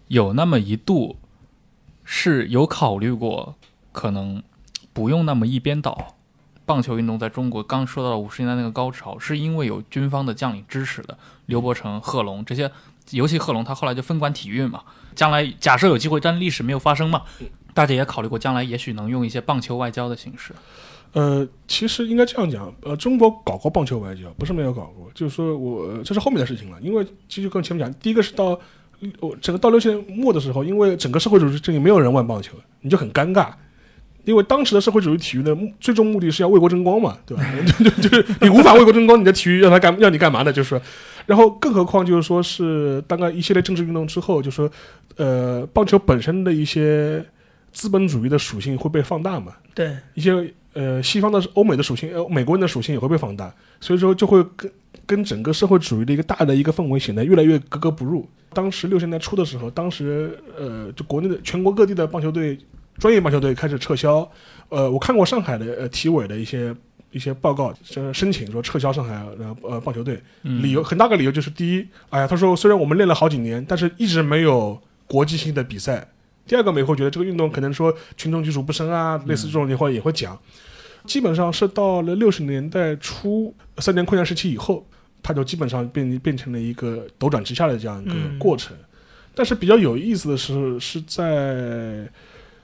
[0.08, 1.16] 有那么一度
[2.04, 3.56] 是有考虑过
[3.92, 4.42] 可能
[4.94, 6.16] 不用那么一边倒？
[6.70, 12.70] 棒球运动在中国刚说到五十年代那个高潮，是因为有军方的将领支持的，刘伯承、贺龙这些，
[13.10, 14.84] 尤其贺龙他后来就分管体育嘛，
[15.16, 17.22] 将来假设有机会，但历史没有发生嘛，
[17.74, 20.54] 大家也考虑过将来也许能用一些棒球外交的形式。
[21.12, 26.78] 呃，其实应该这样讲，呃，中国搞过棒球外交，不是没有搞过，就是说我呃这是后面的事情了。
[26.80, 28.56] 因为其实跟前面讲，第一个是到
[29.18, 33.50] 我整个到六十年末的时候，因为整个社会主义阵营没有人玩棒球，你就很尴尬。
[34.24, 37.44] 因为当时的社会主义体育的目最终目的是要为国争光嘛，对吧？
[37.78, 40.52] 就就就是你无法为国争光，你的体育让他干让你干嘛呢？
[40.52, 40.82] 就是说，
[41.26, 44.70] 然后更何况就是说是大概一系列政治运动之后，就说
[45.16, 47.24] 呃，棒球本身的一些
[47.72, 54.70] 资本主义的属性会被放大嘛，对，一些呃西方的欧美的属性，呃美国人的属性也会被放大，所以说就会跟
[55.06, 58.28] 跟整个社会主义的一个大的一个氛围显得越来越格格不入。
[58.52, 62.58] 当时六十年代初的时候，当时呃就国内的全国各地的棒球队。
[62.98, 64.30] 专业棒球队开始撤销，
[64.68, 66.74] 呃，我看过上海的呃体委的一些
[67.10, 76.06] 一些报告，申，申请说撤销上海呃呃棒球队，嗯理由很大个理由就是第一，哎呀，他说虽然我们练了好几年，但是一直没有国际性的比赛。
[76.46, 80.36] 第二个，美会觉得这个运动可能说群众基础不深啊，类似这种也会也会讲。
[81.04, 84.84] 基本上是到了六十年代初三年困难时期以后，
[85.22, 88.76] 它就基本上变变成了一个斗转直下的这样一个嗯过程。
[89.34, 92.08] 但是比较有意思的是，是在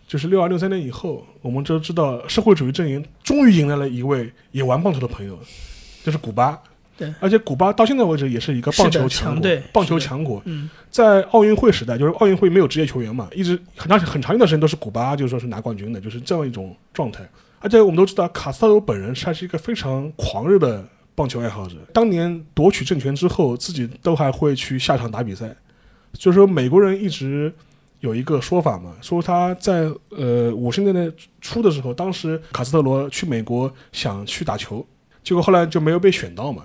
[0.06, 5.38] 就是六二六三年以后，我们都知道社会主义阵营终于迎来了一位也玩棒球的朋友，
[6.04, 6.58] 就是古巴。
[6.98, 10.40] 对，而且古巴到现在为止也是一个棒球强国，棒球强国。
[10.46, 17.28] 嗯，在奥运会时代，就是奥运会没有职业球员嘛，一直很长很长一段时间都是古巴，就是说是拿冠军的，就是这样一种状态。
[17.60, 20.82] 而且我们都知道，卡斯特罗本人他是一个非常狂热的
[21.14, 21.74] 棒球爱好者。
[21.92, 25.54] 当年夺取政权之后，自己都还会去下场打比赛。
[26.14, 27.52] 就是说，美国人一直
[28.00, 34.86] 有一个说法嘛，说他在呃五十年代初的时候，当时卡斯特罗去美国想去打球，
[35.22, 36.64] 结果后来就没有被选到嘛。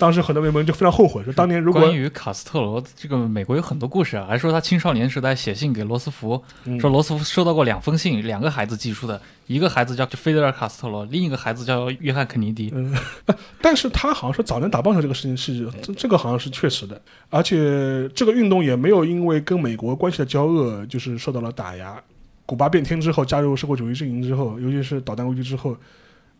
[0.00, 12.72] 当时很多美国人就非常后悔，说当年如果关于卡斯特罗，这个美国有很多故事啊，还说他青少年时代写信给罗斯福，嗯说罗斯福收到过两封信，两个孩子寄出的，一个孩子叫菲德尔·卡斯特罗，另一个孩子叫约翰·肯尼迪。
[12.74, 12.96] 嗯，
[13.60, 22.02] 但是他好像说早年打棒球这个事情是这这个好像是确实的，而且这个运动也没有因为跟美国关系的交恶就是受到了打压。
[22.46, 25.76] 古巴变天之后，加入社会主义阵营之后，尤其是导弹危机之后，呃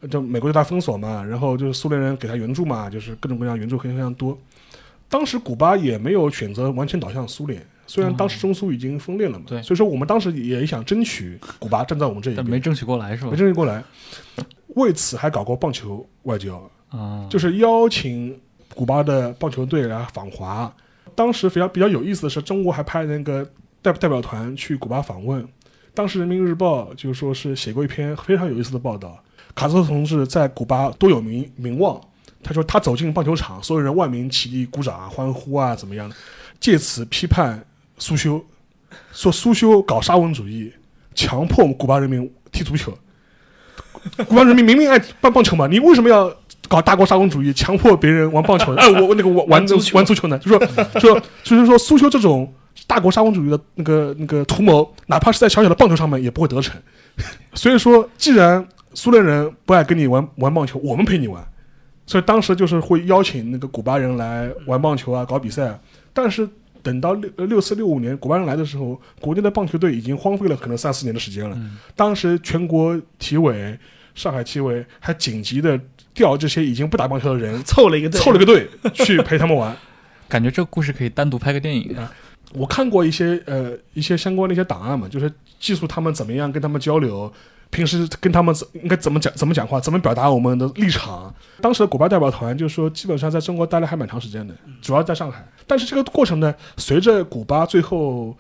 [0.09, 4.39] 就美国对他封锁嘛，然后就是苏联人给他援助嘛，就是各种各样援助非常非常多。
[5.09, 13.37] 当时古巴也没有选择完全倒向苏联，虽然当时中苏已经分裂了嘛，对所以说我们当时也想争取古巴站在我们这一边，但 没争取过来是吧没？
[13.37, 13.83] 争取过来。
[14.77, 18.39] 为此还搞过棒球外交，啊，就是邀请
[18.73, 20.73] 古巴的棒球队来访华。
[21.17, 23.45] 当时比较比较有意思的是，中国还派那个
[23.83, 25.47] 代代表团去古巴访问。
[25.93, 29.21] 当时《人民日报》就说是写过一篇非常有意思的报道，
[29.61, 32.01] 卡斯特同志在古巴多有名名望。
[32.43, 36.17] 他说他走进棒球场，所有人万民起立鼓掌啊、欢呼啊，怎么样的？
[36.59, 37.63] 借此批判
[37.99, 38.43] 苏修，
[39.13, 40.73] 说苏修搞沙文主义，
[41.15, 42.97] 强迫古巴人民踢足球。
[44.27, 46.35] 古巴人民明明爱棒棒球嘛，你为什么要
[46.67, 48.73] 搞大国沙文主义，强迫别人玩棒球？
[48.81, 50.39] 哎，我我那个玩玩玩足球玩足球呢？
[50.39, 50.59] 就说
[50.99, 52.51] 说就是说苏修这种
[52.87, 56.75] 大国沙文主义的那个那个图谋，哪怕是在小小的棒球上面也不会得逞。
[57.53, 61.45] 所以说，既然苏联人不爱跟你玩玩棒球，我们陪你玩。
[62.07, 65.79] 所以当时就是会邀请那个古巴人来玩棒球啊，搞比赛。
[66.13, 66.49] 但是
[66.83, 71.57] 等到六六四六五年古巴人来的时候，国内的棒球队已经荒废了可能三四年的时间了。
[71.95, 73.79] 当时全国体委、
[74.15, 75.79] 上海体委还紧急的
[76.13, 79.77] 调这些已经不打棒球的人， 凑了一个队，凑了个队 去陪他们玩。
[80.29, 82.13] 感觉这个故事可以单独拍个电影啊。
[82.53, 87.33] 我看过一些呃一些相关的一些档案嘛，就是记述他们怎么样跟他们交流，
[87.71, 91.33] 平时跟他们怎应该怎么讲怎么讲话，怎么表达我们的立场。
[91.61, 95.47] 当时的古巴代表团就说，基本上在中国待了还蛮长时间的，主要在上海。
[95.67, 98.37] 但是这个过程呢，随着古巴最后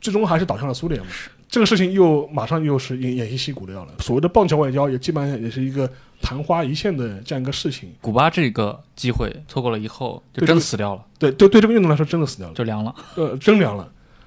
[0.00, 1.06] 最终还是倒向了苏联嘛，
[1.48, 3.92] 这个事情又马上又是偃偃旗息鼓掉了。
[3.98, 5.90] 所谓的棒球外交也基本上也是一个
[6.22, 7.92] 昙花一现的这样一个事情。
[8.00, 12.94] 古巴这个机会错过了以后，就真死掉了，对对对，这个运动来说真的死掉了，就凉了。
[13.16, 13.86] 呃，真凉了。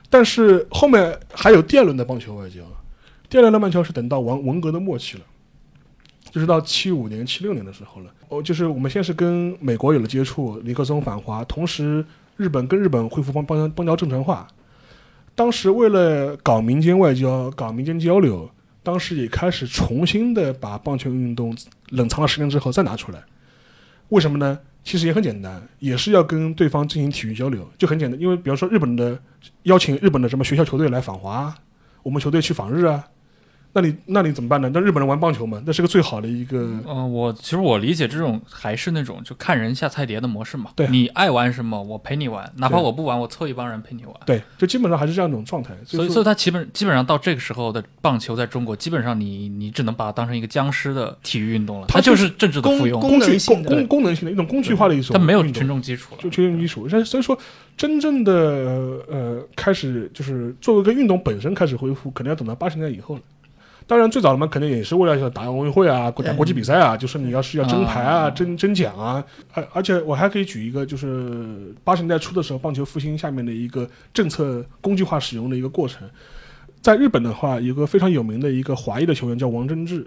[0.10, 2.62] 但是后面还有第二轮的棒球外交，
[3.34, 5.24] 第二轮的棒球是等到文文革的末期了，
[6.30, 8.14] 就是到七五年、七六年的时候了。
[8.30, 12.06] 哦，就是我们先是跟美国有了接触，尼克松访华，同时
[12.38, 14.48] 日本跟日本恢复邦邦邦交正常化。
[15.34, 18.48] 当时为了搞民间外交、搞民间交流，
[18.84, 21.58] 当时也开始重新的把棒球运动
[21.90, 23.24] 冷藏了十年之后再拿出来。
[24.10, 24.60] 为什么呢？
[24.84, 28.20] 其实也很简单，也是要跟对方进行体育交流，就很简单。
[28.22, 29.20] 因为比方说日本的
[29.64, 31.52] 邀请日本的什么学校球队来访华，
[32.04, 33.04] 我们球队去访日啊，
[33.76, 34.70] 那你那你怎么办呢？
[34.72, 40.70] 那日本人玩棒球嘛，那是个最好的一个嗯、我其实我理解这种还是那种就看人下菜碟的模式嘛。
[40.76, 44.14] 对你爱玩什么，我陪你玩，哪怕我不玩，我凑一帮人陪你玩。
[44.28, 45.74] 对，就基本上还是这样一种状态。
[45.86, 56.22] 所以，所以他基本基本上到这个时候的棒球在中国，基本上你你只能把它当成一个僵尸的体育运动了，它它就是政治的附庸，公工具能性功功功能性的一种工具化的一种它没有群众基础了。
[56.22, 56.88] 就群众基础。
[56.88, 57.36] 所以所以说，
[57.76, 58.34] 真正的
[59.10, 63.22] 呃开始就是作为一个运动本身开始恢复，可能要等到八十年代以后了。
[63.86, 76.10] 当然，最早的嘛，肯定也是为了要打奥运会啊，打国际比赛啊，就是你要是要争牌啊、啊争争奖啊，而而且我还可以举一个，就是八十年代初的时候，棒球复兴下面的一个政策工具化使用的一个过程。
[76.82, 80.06] 在日本的话，有个非常有名的一个华裔的球员叫王贞治，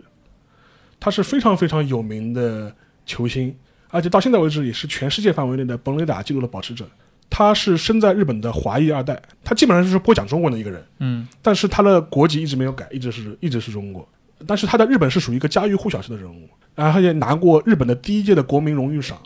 [0.98, 3.54] 他是非常非常有名的球星，
[3.90, 6.86] 而且到现在为止也是全世界范围内的本垒打记录的保持者。
[7.28, 14.08] 他是生在日本的华裔二代，他基本上就是不会讲中文的一个人，嗯，但是他的国籍一直没有改，一直是一直是中国。
[14.46, 19.18] 但是他在日本是属于一个家喻户晓式的人物，然后也拿过日本的第一届的国民荣誉赏，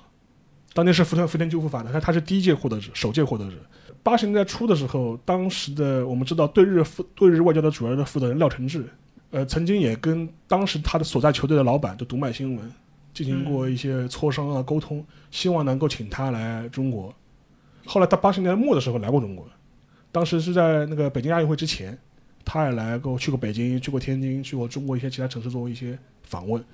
[0.72, 3.56] 当年是福田福田赳夫发的，他他是第一届获得者，首届获得者。
[4.02, 8.84] 八十年代初的时候，当时的我们知道对日负对日外交的主要的负责人廖承志，
[9.30, 12.72] 呃，曾经也跟当时他的所在球队的老板就读卖新闻
[13.12, 17.12] 进行过一些磋商啊沟通，希望能够请他来中国。
[17.90, 19.44] 后来到八十年代末的时候来过中国，
[20.12, 21.98] 当时是在那个北京亚运会之前，
[22.44, 26.64] 他也来过去过北京，去过天津，去过中国一些其他城市做过一些访问。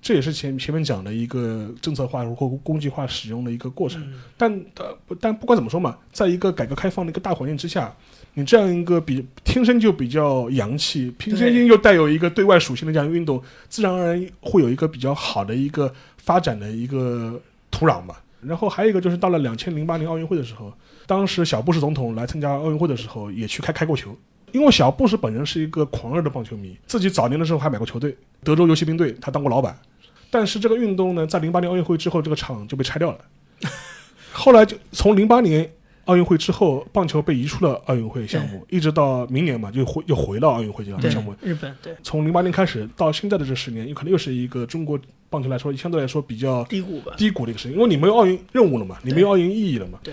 [0.00, 4.00] 这也是前前面讲的一个政策化或工具化使用的一个过程。
[4.36, 7.92] 但呃，不但不管怎么说嘛，在一个改革开放的一个大环境之下，
[8.34, 18.22] 你这样一个比天生就比较洋气，天生又带有一个对外属性的这样一个运动，自然而然会有一个比较好的一个发展的一个土壤吧。
[18.42, 20.72] 然后还有一个就是到了两千零八年奥运会的时候，
[21.06, 24.16] 当时小布什总统来参加奥运会的时候，也去开开过球。
[24.52, 29.78] 因为小布什本人是一个狂热的棒球迷，自己早年的时候还买过球队，德州游骑兵队，他当过老板。
[30.28, 33.18] 但是这个运动呢，在零八年奥运会之后，这个场就被拆掉了。
[34.32, 35.70] 后来就从零八年
[36.10, 41.32] 奥运会之后，棒球被移出了奥运会项目，一直到明年嘛，就回又回到奥运会这样的项目。
[41.40, 50.00] 日本对从零八年开始到现在的这十年，有可能又是一个中国棒球来说相对来说比较低谷吧，低谷的一个事情，因为你没有奥运任务了嘛，你没有奥运意义了嘛。
[50.02, 50.12] 对。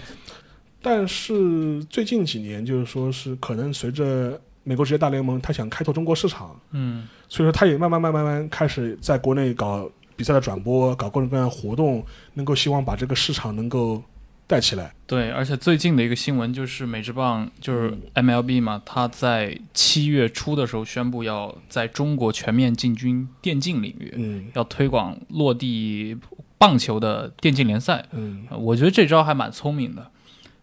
[0.79, 12.05] 但是最近几年，就是说是可能随着美国职业大联盟，他想开拓中国市场，嗯，所以说他也慢慢慢慢慢慢开始在国内搞比赛的转播，搞各种各样的活动，
[12.35, 14.01] 能够希望把这个市场能够
[14.47, 14.93] 带起来。
[15.05, 26.17] 对，而且最近的一个新闻就是美职棒就是嗯 MLB 嘛，他在七月初的时候宣布要在中国全面进军电竞领域，嗯要推广落地
[26.57, 28.05] 棒球的电竞联赛。
[28.13, 30.09] 嗯呃我觉得这招还蛮聪明的，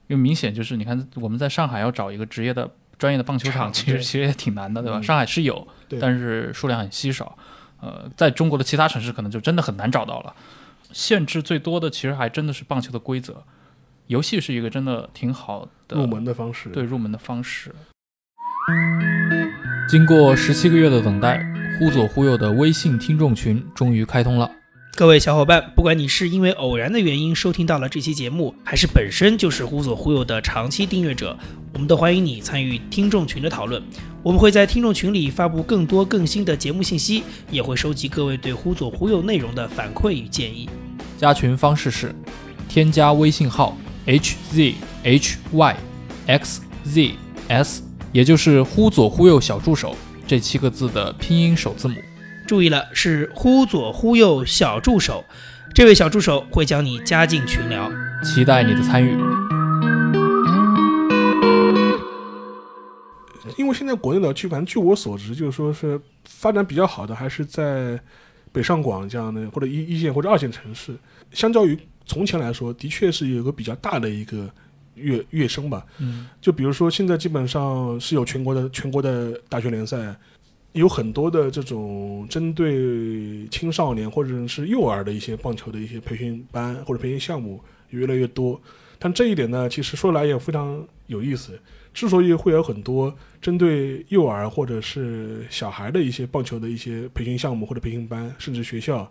[0.08, 4.98] 因为明显就是你看我们在上海要找一个职业的专业的棒球场，其实其实也挺难的，对吧？
[4.98, 5.66] 嗯上海是有，
[6.00, 7.36] 但是数量很稀少。
[7.80, 10.34] 呃，在中国的其他城市可能就真的很难找到了。
[10.92, 13.44] 限制最多的其实还真的是棒球的规则，
[14.06, 16.68] 游戏是一个真的挺好的入门的方式。
[16.68, 17.74] 对入门的方式。
[19.88, 21.42] 经过十七个月的等待，
[21.78, 24.50] 忽左忽右的微信听众群终于开通了。
[24.96, 31.36] 各位小伙伴，不管你是因为偶然的原因收听到了这期节目，还是本身就是忽左忽右的长期订阅者，
[31.72, 33.82] 我们都欢迎你参与听众群的讨论。
[34.22, 40.68] 我们会在听众群里发布更多更新的节目信息，也会收集各位对忽左忽右内容的反馈与建议。
[41.18, 42.14] 加群方式是
[42.68, 45.76] 添加微信号 h z h y
[46.26, 47.14] x z
[47.48, 51.96] s，也就是忽左忽右小助手这七个字的拼音首字母。
[52.46, 55.24] 注意了，是忽左忽右小助手，
[55.74, 57.90] 这位小助手会将你加进群聊。
[58.22, 59.16] 期待你的参与。
[63.56, 67.98] 因为现在国内的剧，反正据我所知，就是说是发展比较好的，还是在
[68.52, 70.94] 北上广这样的或者一一线或者二线城市。
[71.32, 74.50] 相较于从前来说，的确是有个比较大的一个
[74.94, 75.84] 跃跃升吧。
[75.98, 80.14] 嗯，就比如说现在基本上是有全国的全国的大学联赛，
[80.72, 88.60] 有很多的这种针对青少年或者是幼儿的一些棒球的一些培训班或者培训项目越来越多。
[88.98, 91.58] 但这一点呢，其实说来也非常有意思。
[91.92, 99.08] 之所以会有很多针对幼儿或者是小孩的一些棒球的一些培训项目或者培训班，甚至学校，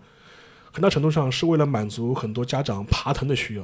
[0.74, 3.63] 很大程度上是为了满足很多家长爬藤的需要，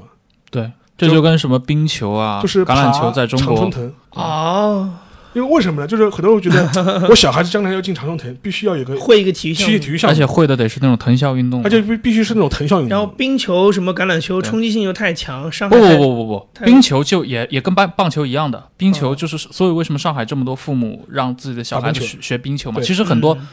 [0.52, 3.94] 对，这就跟什么冰球啊、就是橄榄球在中国，长春藤。
[4.12, 4.90] 哦，
[5.34, 5.88] 因为为什么呢？
[5.88, 13.12] 就是很多人会觉得 我小孩子将来要进长春藤，必须要有个会一个体育项目体育体育项目，而且会的得是那种藤校运动，而且必必须是那种藤校运动然后。
[13.18, 22.82] 冰球、什么橄榄球冲击性又太强，伤不害太不不不不，冰球就也也跟棒棒球一样的，冰嗯球就是所以为什么上海这么多父母让自己的小孩子学学冰球嘛？
[22.82, 23.48] 其实很多嗯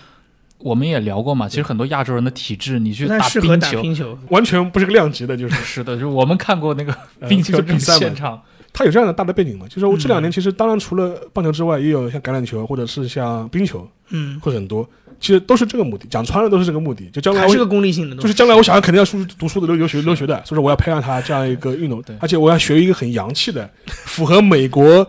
[0.59, 4.19] 我们也聊过嘛，其实很多亚洲人的体质，你去打冰球，冰球。
[4.31, 8.41] 完全不是个量级的，就是是的，就是我们看过那个呃 冰球比赛嘛现场，
[8.73, 9.67] 它有这样的大的背景嘛。
[9.69, 14.89] 就是我这两嗯年其实当然除了棒球之外，也有像橄榄球或者是像冰球嗯，会很多，
[15.21, 18.17] 其实都是这个目的，讲穿了都是这个目的，就将来还是个功利性的。
[18.17, 25.07] 就是将来我小孩肯定要出去读书的留留学留学的，所以说我要培养他这样一个运动，而且我要学一个很洋气的，符合美国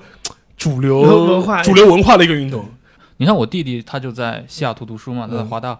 [0.57, 2.67] 主流文化主流文化的一个运动。
[3.17, 5.77] 你看我弟弟他就在西雅图读书嘛，他在嗯华大。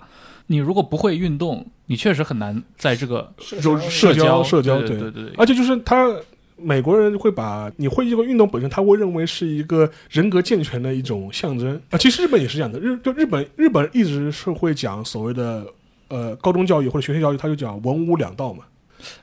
[0.49, 6.09] 你如果不会运动，你确实很难在这个就社交社交对对对对对，而且就是他
[6.55, 11.97] 美国人会把你会这个运动本身，他会认为是一个人格健全的一种象征啊。
[11.97, 15.67] 其实日本也是这样的，日就日本日本一直是会讲所谓的
[16.07, 18.63] 呃高中教育或者学校教育，他就讲文武两道嘛。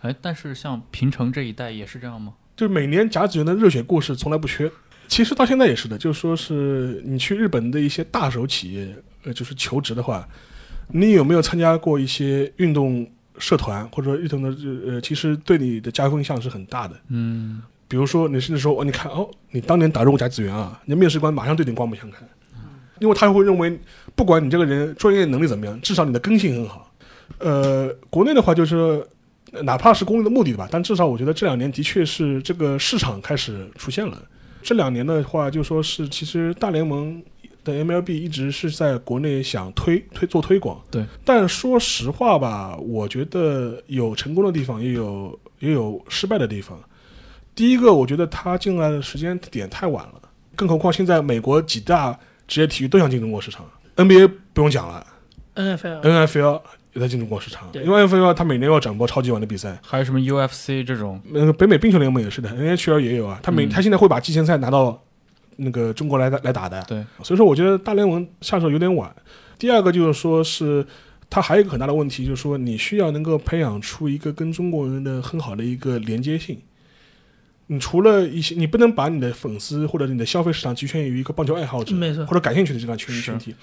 [0.03, 2.35] 哎，但是像平成这一代也是这样吗？
[2.55, 4.71] 就是每年甲子园的热血故事从来不缺。
[5.09, 8.95] 其实到现在也是的，就是说是你去日本的一些大手企业，
[9.25, 10.27] 呃，就是求职的话，
[10.89, 13.07] 你有没有参加过一些运动
[13.39, 14.49] 社团或者说运动的
[14.87, 16.95] 呃，其实对你的加分项是很大的。
[17.09, 22.29] 嗯，比如说，你甚至说，哦，你看，哦，你当年打入过甲子园啊，你的面试官马上对你刮目相看，
[22.99, 23.79] 因为他会认为，
[24.15, 26.93] 不管你这个人专业能力怎么样，至少你的根性很好。
[27.39, 29.05] 呃，国内的话就是，
[29.53, 34.23] 呃哪怕是公益的目的吧，但至少我觉得这两年的确是这个市场开始出现了。
[34.65, 37.23] 这两年的话，就说是其实大联盟
[37.63, 41.05] 的 MLB 一直是在国内想推推做推广，对。
[41.23, 46.79] 但说实话吧，我觉得有成功的地方，也有也有失败的地方。
[47.55, 50.15] 第一个，我觉得他进来的时间点太晚了，
[50.57, 53.65] 更何况现在美国几大职业体育都想进中国市场
[53.97, 55.07] ，NBA 不用讲了
[55.55, 56.63] NFL，NFL
[56.95, 57.83] 也在进中国市场，对。
[57.85, 63.69] 因为 NFL 它每年要转播超级碗的比赛，还有什么 UFC 这种，那个北美冰球联盟也是的，NHL 也有啊，他每、嗯。
[63.69, 65.03] 他现在会把季前赛拿到
[65.57, 69.15] 那个中国来来打的，对，所以说我觉得大联盟下手有点晚。
[69.59, 70.85] 第二个就是说是
[71.29, 76.59] 它还有一个很大的问题，就是说你需要能够培养出一个跟中国人的很好的一个连接性。
[77.69, 83.55] 你除了一些，你不能把你的粉丝或者你的消费市场局限于一个棒球爱好者或者感兴趣的这样群群体。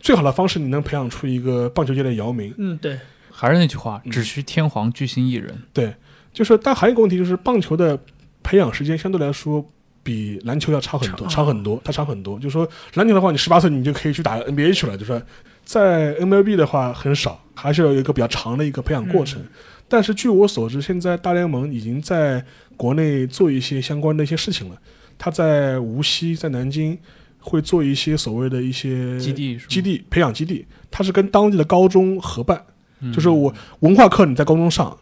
[0.00, 2.54] 最好的方式，你能培养出一个棒球界的姚明。
[2.58, 2.98] 嗯，对，
[3.30, 5.54] 还是那句话，嗯只需天皇巨星一人。
[5.72, 5.94] 对，
[6.32, 7.98] 就是，但还有一个问题就是，棒球的
[8.42, 9.64] 培养时间相对来说
[10.02, 12.36] 比篮球要长很多，长长很多，它长很多。
[12.38, 15.22] 就是说，篮球的话，你十八岁你就可以去打 NBA 去了，就是说
[15.64, 19.42] 在 MLB 的话很少，还是有一个比较长的一个培养过程。
[19.90, 22.44] 但是据我所知，现在大联盟已经在
[22.76, 24.76] 国内做一些相关的一些事情了。
[25.16, 26.96] 他在无锡、在南京
[27.38, 32.62] 会做一些所谓的一些基地基地培养基地，它是跟当地的高中合办。
[33.00, 34.96] 嗯就是我文化课你在高中上，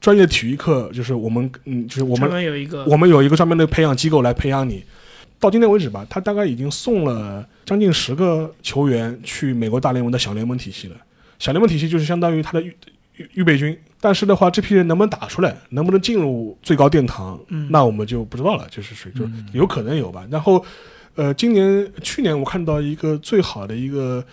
[0.00, 4.84] 专业体育课就是我们嗯，就是我专们门有一个我们有一个专门的培养机构来培养你。
[5.40, 10.96] 到今天为止吧，他大概已经送了将近十个球员去美国大联盟的小联盟体系了。
[11.38, 12.76] 小联盟体系就是相当于他的预
[13.16, 18.66] 预预备军，但是的话，这批人能不能打出来，能不能进入最高殿堂，嗯那我们就不知道了。
[18.68, 20.26] 就是属于就嗯有可能有吧。
[20.28, 20.62] 然后，
[21.18, 24.24] 呃，今年去年我看到一个最好的一个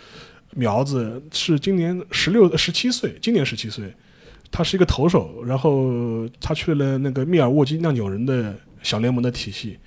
[0.51, 3.91] 苗子是今年十六十七岁，今年十七岁，
[4.51, 9.79] 他是一个投手，然后他去了那个密尔沃基酿酒人的小联盟的体系。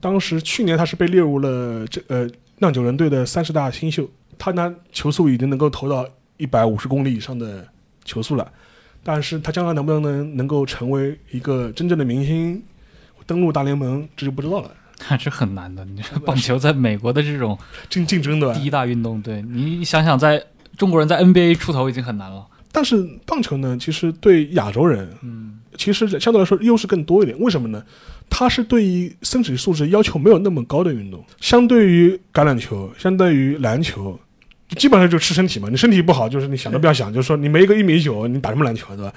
[0.00, 7.66] 当时去年他是被列入了这呃酿酒人队的三十大新秀，他呢球速已经能够投到一百五十公里以上的
[8.04, 8.48] 球速了，
[9.02, 12.62] 但是他将来能不能能够成为一个真正的明星，
[13.26, 14.70] 登陆大联盟，这就不知道了。
[15.04, 15.84] 还是很难的。
[15.84, 20.42] 你说棒球在美国的这种竞竞争的，第一大运动，对你想想，在
[20.76, 22.46] 中国人在 NBA 出头已经很难了。
[22.72, 27.38] 但是棒球呢，其实对亚洲人，嗯，其实相对来说优势更多一点。
[27.38, 27.80] 为什么呢？
[28.28, 34.18] 它是对于身体素质要求没有那么高的运动，相对于橄榄球，相对于篮球，
[34.70, 35.68] 基本上就吃身体嘛。
[35.70, 39.12] 你身体不好，就是你想都不要想，就是说你没一个一米九，你打什么篮球啊，对吧？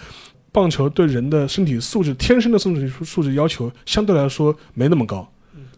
[0.51, 5.27] 棒球对人的身体素质、天生的身体素素质要求相对来说没那么高，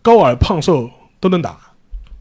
[0.01, 0.89] 高矮胖瘦
[1.19, 1.57] 都能打。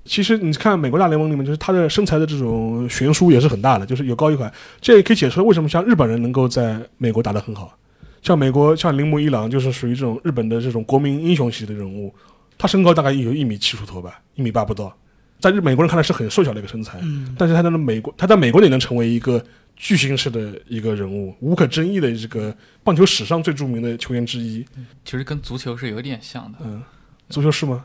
[0.04, 4.52] 其实你看美国大联盟里面，就是他的身材的这种悬殊也是很大的，就是有高有矮。
[4.80, 7.76] 这也可以解释为什么像日本人能够在美国打得很好。
[8.22, 12.12] 像美国像铃木一朗就是属于这种日本的这种国民英雄级的人物，
[12.56, 14.92] 他身高大概有一米七出头吧，一米八不到，
[15.40, 19.42] 在日美国人看来是很瘦小的一个身材，嗯，但是他在那美国，他在美国也能成为一个
[19.76, 24.64] 巨星式的一个人物，无可争议的这个棒球史上最著名的球员之一。
[25.04, 26.82] 其实跟足球是有点像的，嗯，
[27.28, 27.84] 足球是吗？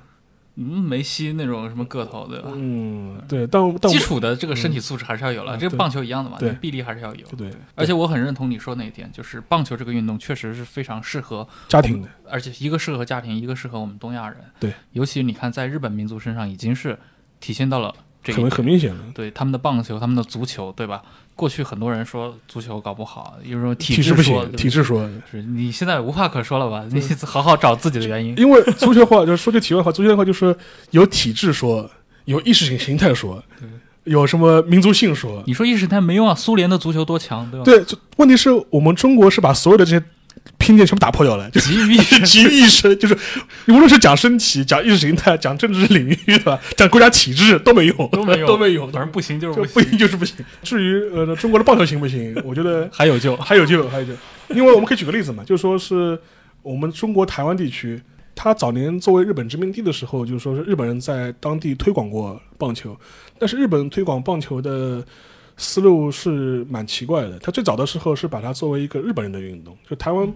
[0.56, 2.52] 嗯，梅西那种什么个头，对吧？
[2.54, 7.26] 嗯，对，但但基础的这个身体素质还是要有了，嗯这个棒球一样的嘛，对臂力还是要有。
[7.30, 14.38] 对对，而且我很认同你说那一点，就是棒球这个运动确实是非常适合，家庭的，而且一个适合家庭，一个适合我们东亚人。
[14.60, 17.00] 对，尤其你看在日本民族身上已经是
[17.39, 18.49] 体现到了这一很。
[18.49, 19.01] 很明显了。
[19.13, 21.01] 对他们的棒球，他们的足球，对吧？
[21.36, 26.86] 过去很多人说足球搞不好，有时候体制说不行，体制说，是你现在无话可说了吧？
[26.91, 28.38] 你好好找自己的原因。
[28.38, 30.55] 因为足球话就是说句题外话，足球的话就是
[30.91, 31.89] 有体制说，
[32.26, 33.43] 有意识形形态说，
[34.03, 35.41] 有什么民族性说。
[35.47, 37.63] 你说意识形态没用啊，苏联的足球多强，对吧？
[37.65, 40.05] 对，就问题是我们中国是把所有的这些
[40.57, 43.17] 拼劲全部打破掉了，就是急于意识集于一身，就是
[43.67, 46.59] 无论是讲身体、讲意识形态、讲政治领域，对吧？
[46.77, 50.38] 讲国家体制都没用，都没用，都没用，反正不行就是就不不行，就是不行。
[50.61, 53.36] 至于呃中国的棒球行不行，我觉得还有救。
[53.38, 54.13] 还有救，还有救。
[54.49, 56.17] 因为我们可以举个例子嘛，就说是
[56.61, 58.01] 我们中国台湾地区，
[58.34, 62.97] 它早年作为日本殖民地的时候，就是说是日本人在当地推广过棒球，
[63.38, 65.03] 但是日本推广棒球的
[65.58, 67.39] 思路是蛮奇怪的。
[67.39, 70.32] 他最早的时候是把它作为一个日本人的运动，就台湾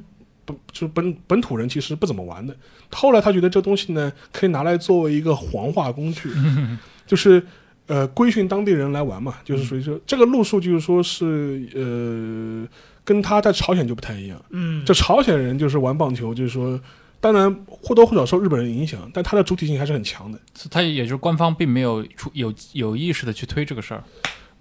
[0.45, 2.55] 本就是本本土人其实不怎么玩的。
[2.91, 6.29] 后来他觉得这东西呢，可以拿来作为一个黄化工具，
[7.07, 7.43] 就是。
[7.89, 12.67] 呃，规训当地人来玩嘛，就是属于说这个路数，就是说是呃，
[13.05, 14.37] 跟他在朝鲜就不太一样。
[14.49, 16.77] 嗯，就朝鲜人就是玩棒球，就是说，
[17.21, 20.37] 当然或多或少受日本人影响，但他的主体性还是很强的。
[20.69, 24.03] 他也就是官方并没有出有有意识的去推这个事儿。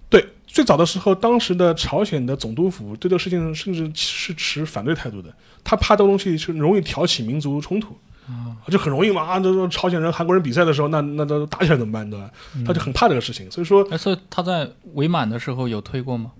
[0.09, 5.33] 对，最早的时候，当时的朝鲜的总督府对这个事情甚至是持反对态度的，
[5.63, 7.97] 他怕这个东西是容易挑起民族冲突。
[8.27, 12.29] 啊就很容易嘛，啊，这这朝鲜人、韩国人比赛的时候，那那都打起来怎么办，对吧？
[12.65, 16.33] 他就很怕这个事情，所以说哎，所以他在伪满的时候有推过吗？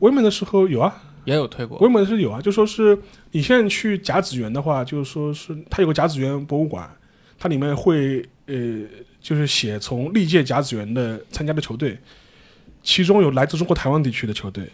[0.00, 0.92] 伪满的时候有啊，
[1.24, 1.78] 也有推过。
[1.78, 2.98] 伪满是有啊，就说是
[3.30, 6.90] 你现在去甲子园的话，就是说是它有个甲子园博物馆，
[7.38, 8.80] 它里面会呃，
[9.20, 11.96] 就是写从历届甲子园的参加的球队，
[12.84, 14.70] 其中有来自中国台湾地区的球队，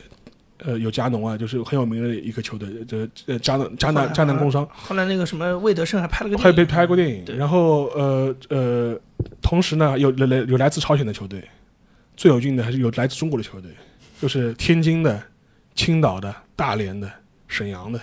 [0.59, 7.25] 呃，有加农啊，就是很有名的一个球队，这呃加南加南加南工商，后来那个什么魏德胜还拍了个电影还被拍过电影。
[7.39, 9.01] 然后呃呃，
[9.41, 11.43] 同时呢，有来有来自朝鲜的球队，
[12.17, 13.71] 最有劲的还是有来自中国的球队，
[14.21, 15.23] 就是天津的、
[15.75, 17.09] 青岛的、大连的、
[17.47, 18.01] 沈阳的。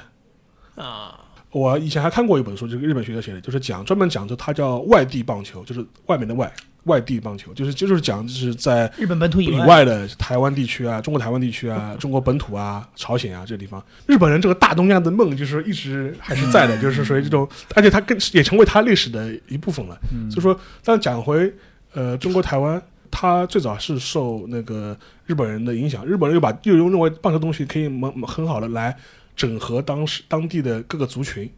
[0.75, 1.19] 啊，
[1.51, 6.51] 我以前还看过一本书，就是日本学者写的，就是讲专门讲，就它叫外地棒球，就是外面的外，
[6.83, 19.97] 外地棒球，就是就是讲就是在日本本土以以外，的台湾地区啊，中国台湾地区啊，中国本土啊，朝鲜啊这个地方，日本人这个大东亚的梦就是一直还是在的，就是属于这种，而且它更也成为它历史的一部分了。
[20.13, 20.29] 嗯。
[20.29, 21.51] 所以说，但讲回
[21.93, 22.79] 呃中国台湾，
[23.09, 24.95] 它最早是受那个
[25.25, 28.95] 日本人的影响，日本人又把又认为棒球东西可以蛮很好的来
[29.37, 31.49] 整合当时当地的各个族群。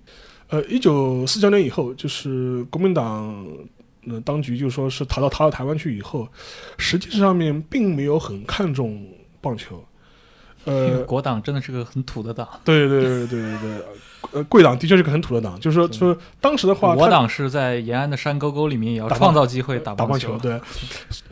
[0.49, 3.43] 呃，一九四九年以后，就是国民党。
[4.07, 6.27] 呃，当局就说是逃到逃到台湾去以后，
[6.77, 9.05] 实际上面并没有很看重
[9.41, 9.86] 棒球，
[10.63, 13.86] 呃， 国党真的是个很土的党，对 对对对对对，
[14.32, 20.38] 呃，贵党的确是个很土的党，就是说说当时的话，他我党是在延安的山沟沟里面也要创造机会打打棒球。
[20.39, 20.59] 对，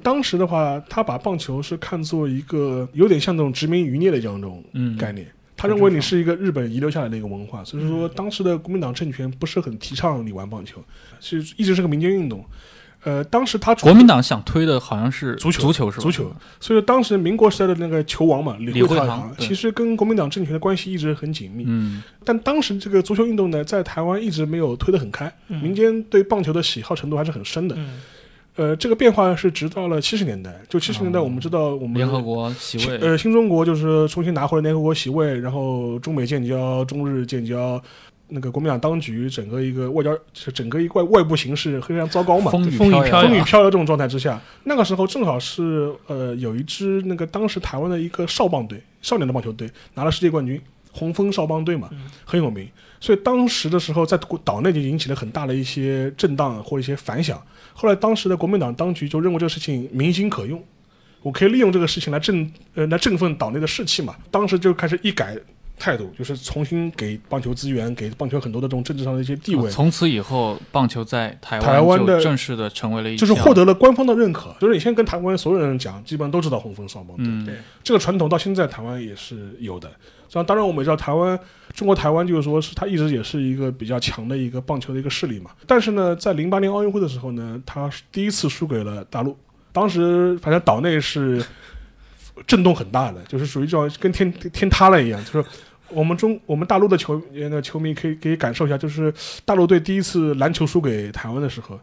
[0.03, 5.25] 当时的话，他把棒球是看作一个有点像那种殖民余孽的这样一种嗯，概念。
[5.57, 10.81] 他认为你是一个日本遗留下来的一个文化，所以说当时的国民党政权不是很提倡你玩棒球，
[11.19, 12.45] 是一直是个民间运动。
[13.03, 16.03] 呃，当时他国民党想推的好像是足球足球是吧？
[16.03, 16.23] 足球，
[16.59, 21.63] 所以说当时民国时代的那个球王嘛，李李惠堂其实跟国民党政权的关系一直很紧密。
[21.67, 27.75] 嗯，但当时这个足球运动呢，在台湾一直没有推得很开，嗯民间对棒球的喜好程度还是很深的。
[27.77, 28.01] 嗯
[28.57, 37.79] 呃，这个变化是直到了七十年代，就七十年代，哦我们知道我们联合国席位，呃新中国就是重新拿回了联合国席位，然后中美建交、中日建交，
[38.29, 50.59] 那个国民党当局整个一个外交，是整个一个外外部形势非常糟糕嘛，风雨风雨飘风雨飘摇这种状态之下，那个时候正好是呃有一支那个当时台湾的一个少棒队，少年的棒球队拿了世界冠军，
[50.91, 52.67] 红枫少棒队嘛，嗯很有名。
[52.99, 57.41] 所以当时的时候，在岛内就引起了很大的一些震荡或一些反响。
[57.73, 60.63] 后来当时的国民党当局就认为这个事情民心可用，
[61.21, 64.15] 我可以利用这个事情来振呃来振奋岛内的士气嘛。
[64.31, 65.37] 当时就开始一改
[65.79, 74.55] 态度，就是重新给棒球资源，给棒球很多的这种政治上的一些地位，从此以后，棒球在台台湾的就正式的成为了一就是获得了官方的认可。
[74.59, 77.25] 就是你现在跟台湾所有人讲，基本上都知道红枫双棒队。
[77.27, 79.89] 嗯对这个传统到现在台湾也是有的。
[80.27, 81.39] 像当然我们也知道台湾，
[81.73, 85.51] 中国台湾就是说是它一直也是一个比较强的一个棒球的一个势力嘛。
[85.65, 89.37] 但是呢，在零八年奥运会的时候呢，它是第一次输给了大陆。
[89.71, 91.41] 当时反正岛内是
[92.45, 95.47] 震动很大的，就是属于叫跟天天塌了一样，就是。
[95.89, 99.13] 我们中我们大陆的球呃那个球迷可以可以感受一下，就是
[99.45, 101.79] 大陆队第一次篮球输给台湾的时候，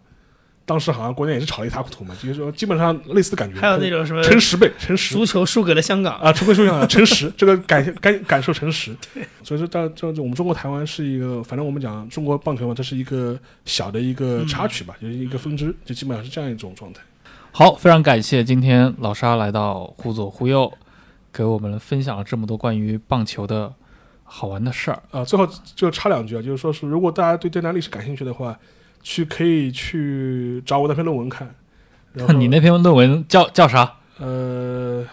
[0.66, 3.60] 当时好像国内也是吵得一塌糊涂嘛，就是说基本上类似的感觉。
[3.60, 8.96] 还有那种什么乘十倍，乘十足球输给了香港，啊，除非说想诚实，这个感感 感受诚实。
[9.42, 17.00] 所以说到这我们中国台湾是一个，反正我们讲中国棒球嘛，这是一个小的一个插曲吧，就是一个分支，就基本上是这样一种状态。
[17.52, 20.72] 好，非常感谢今天老沙来到忽左忽右，
[21.32, 23.72] 给我们分享了这么多关于棒球的
[24.24, 25.00] 好玩的事儿。
[25.12, 25.46] 啊，最后
[25.76, 28.58] 就插两句啊，就是说是如果大家对这段历史感兴趣的话，
[29.02, 31.54] 去可以去找我那篇论文看。
[32.12, 33.94] 然后 你那篇论文叫叫啥？
[34.18, 35.04] 呃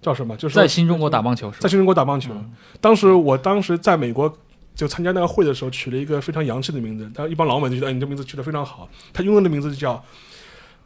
[0.00, 0.36] 叫什么？
[0.36, 1.50] 就是在新中国打棒球？
[1.58, 2.32] 在新中国打棒球。
[2.34, 4.32] 嗯当时我当时在美国
[4.74, 8.88] 就参加那个会的时候，取了一个非常洋气的名字，但一帮老美就觉得，哎，你这名字取得非常好。
[9.12, 10.04] 他英文的名字就叫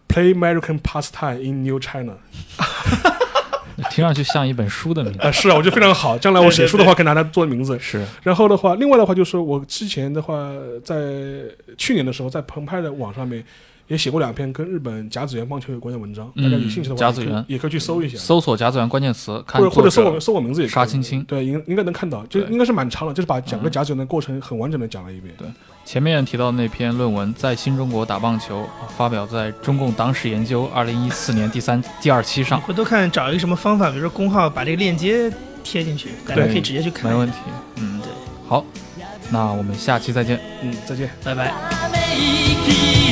[0.09, 2.19] Play American Pastime in New China。
[3.91, 5.19] 听上去像一本书的名字。
[5.21, 6.17] 啊、是啊，我觉得非常好。
[6.19, 7.79] 将来我写书的话，可以拿它做名字。
[7.79, 10.51] 是，然后的话，另外的话就是我之前的话，
[10.85, 10.95] 在
[11.77, 13.45] 去年的时候，在澎湃的网上面
[13.89, 18.19] 也写过两篇跟日本甲子园棒球有关的文章，大家有兴趣的话，嗯甲子园也可以去搜一下。
[18.19, 25.33] 搜索甲子园关键词，看或者或者搜我搜我名字也可以沙青青对，应应该能看到，就应该是蛮长的，就是把整个嗯甲子园的过程很完整的讲了一遍。
[25.39, 25.47] 对
[25.85, 35.33] 前面提到那篇论文，在新中国打棒球，发表在中共党史研究二零一四年第三 第二期上，回头看找一个什么方法，比如说公号把这个链接
[35.63, 37.09] 贴进去，大家可以直接去看。
[37.09, 37.37] 没问题。
[37.77, 38.11] 嗯，对，
[38.49, 38.65] 好，
[39.31, 40.41] 那我们下期再见。
[40.63, 41.09] 嗯，再见。
[41.23, 41.55] 拜拜。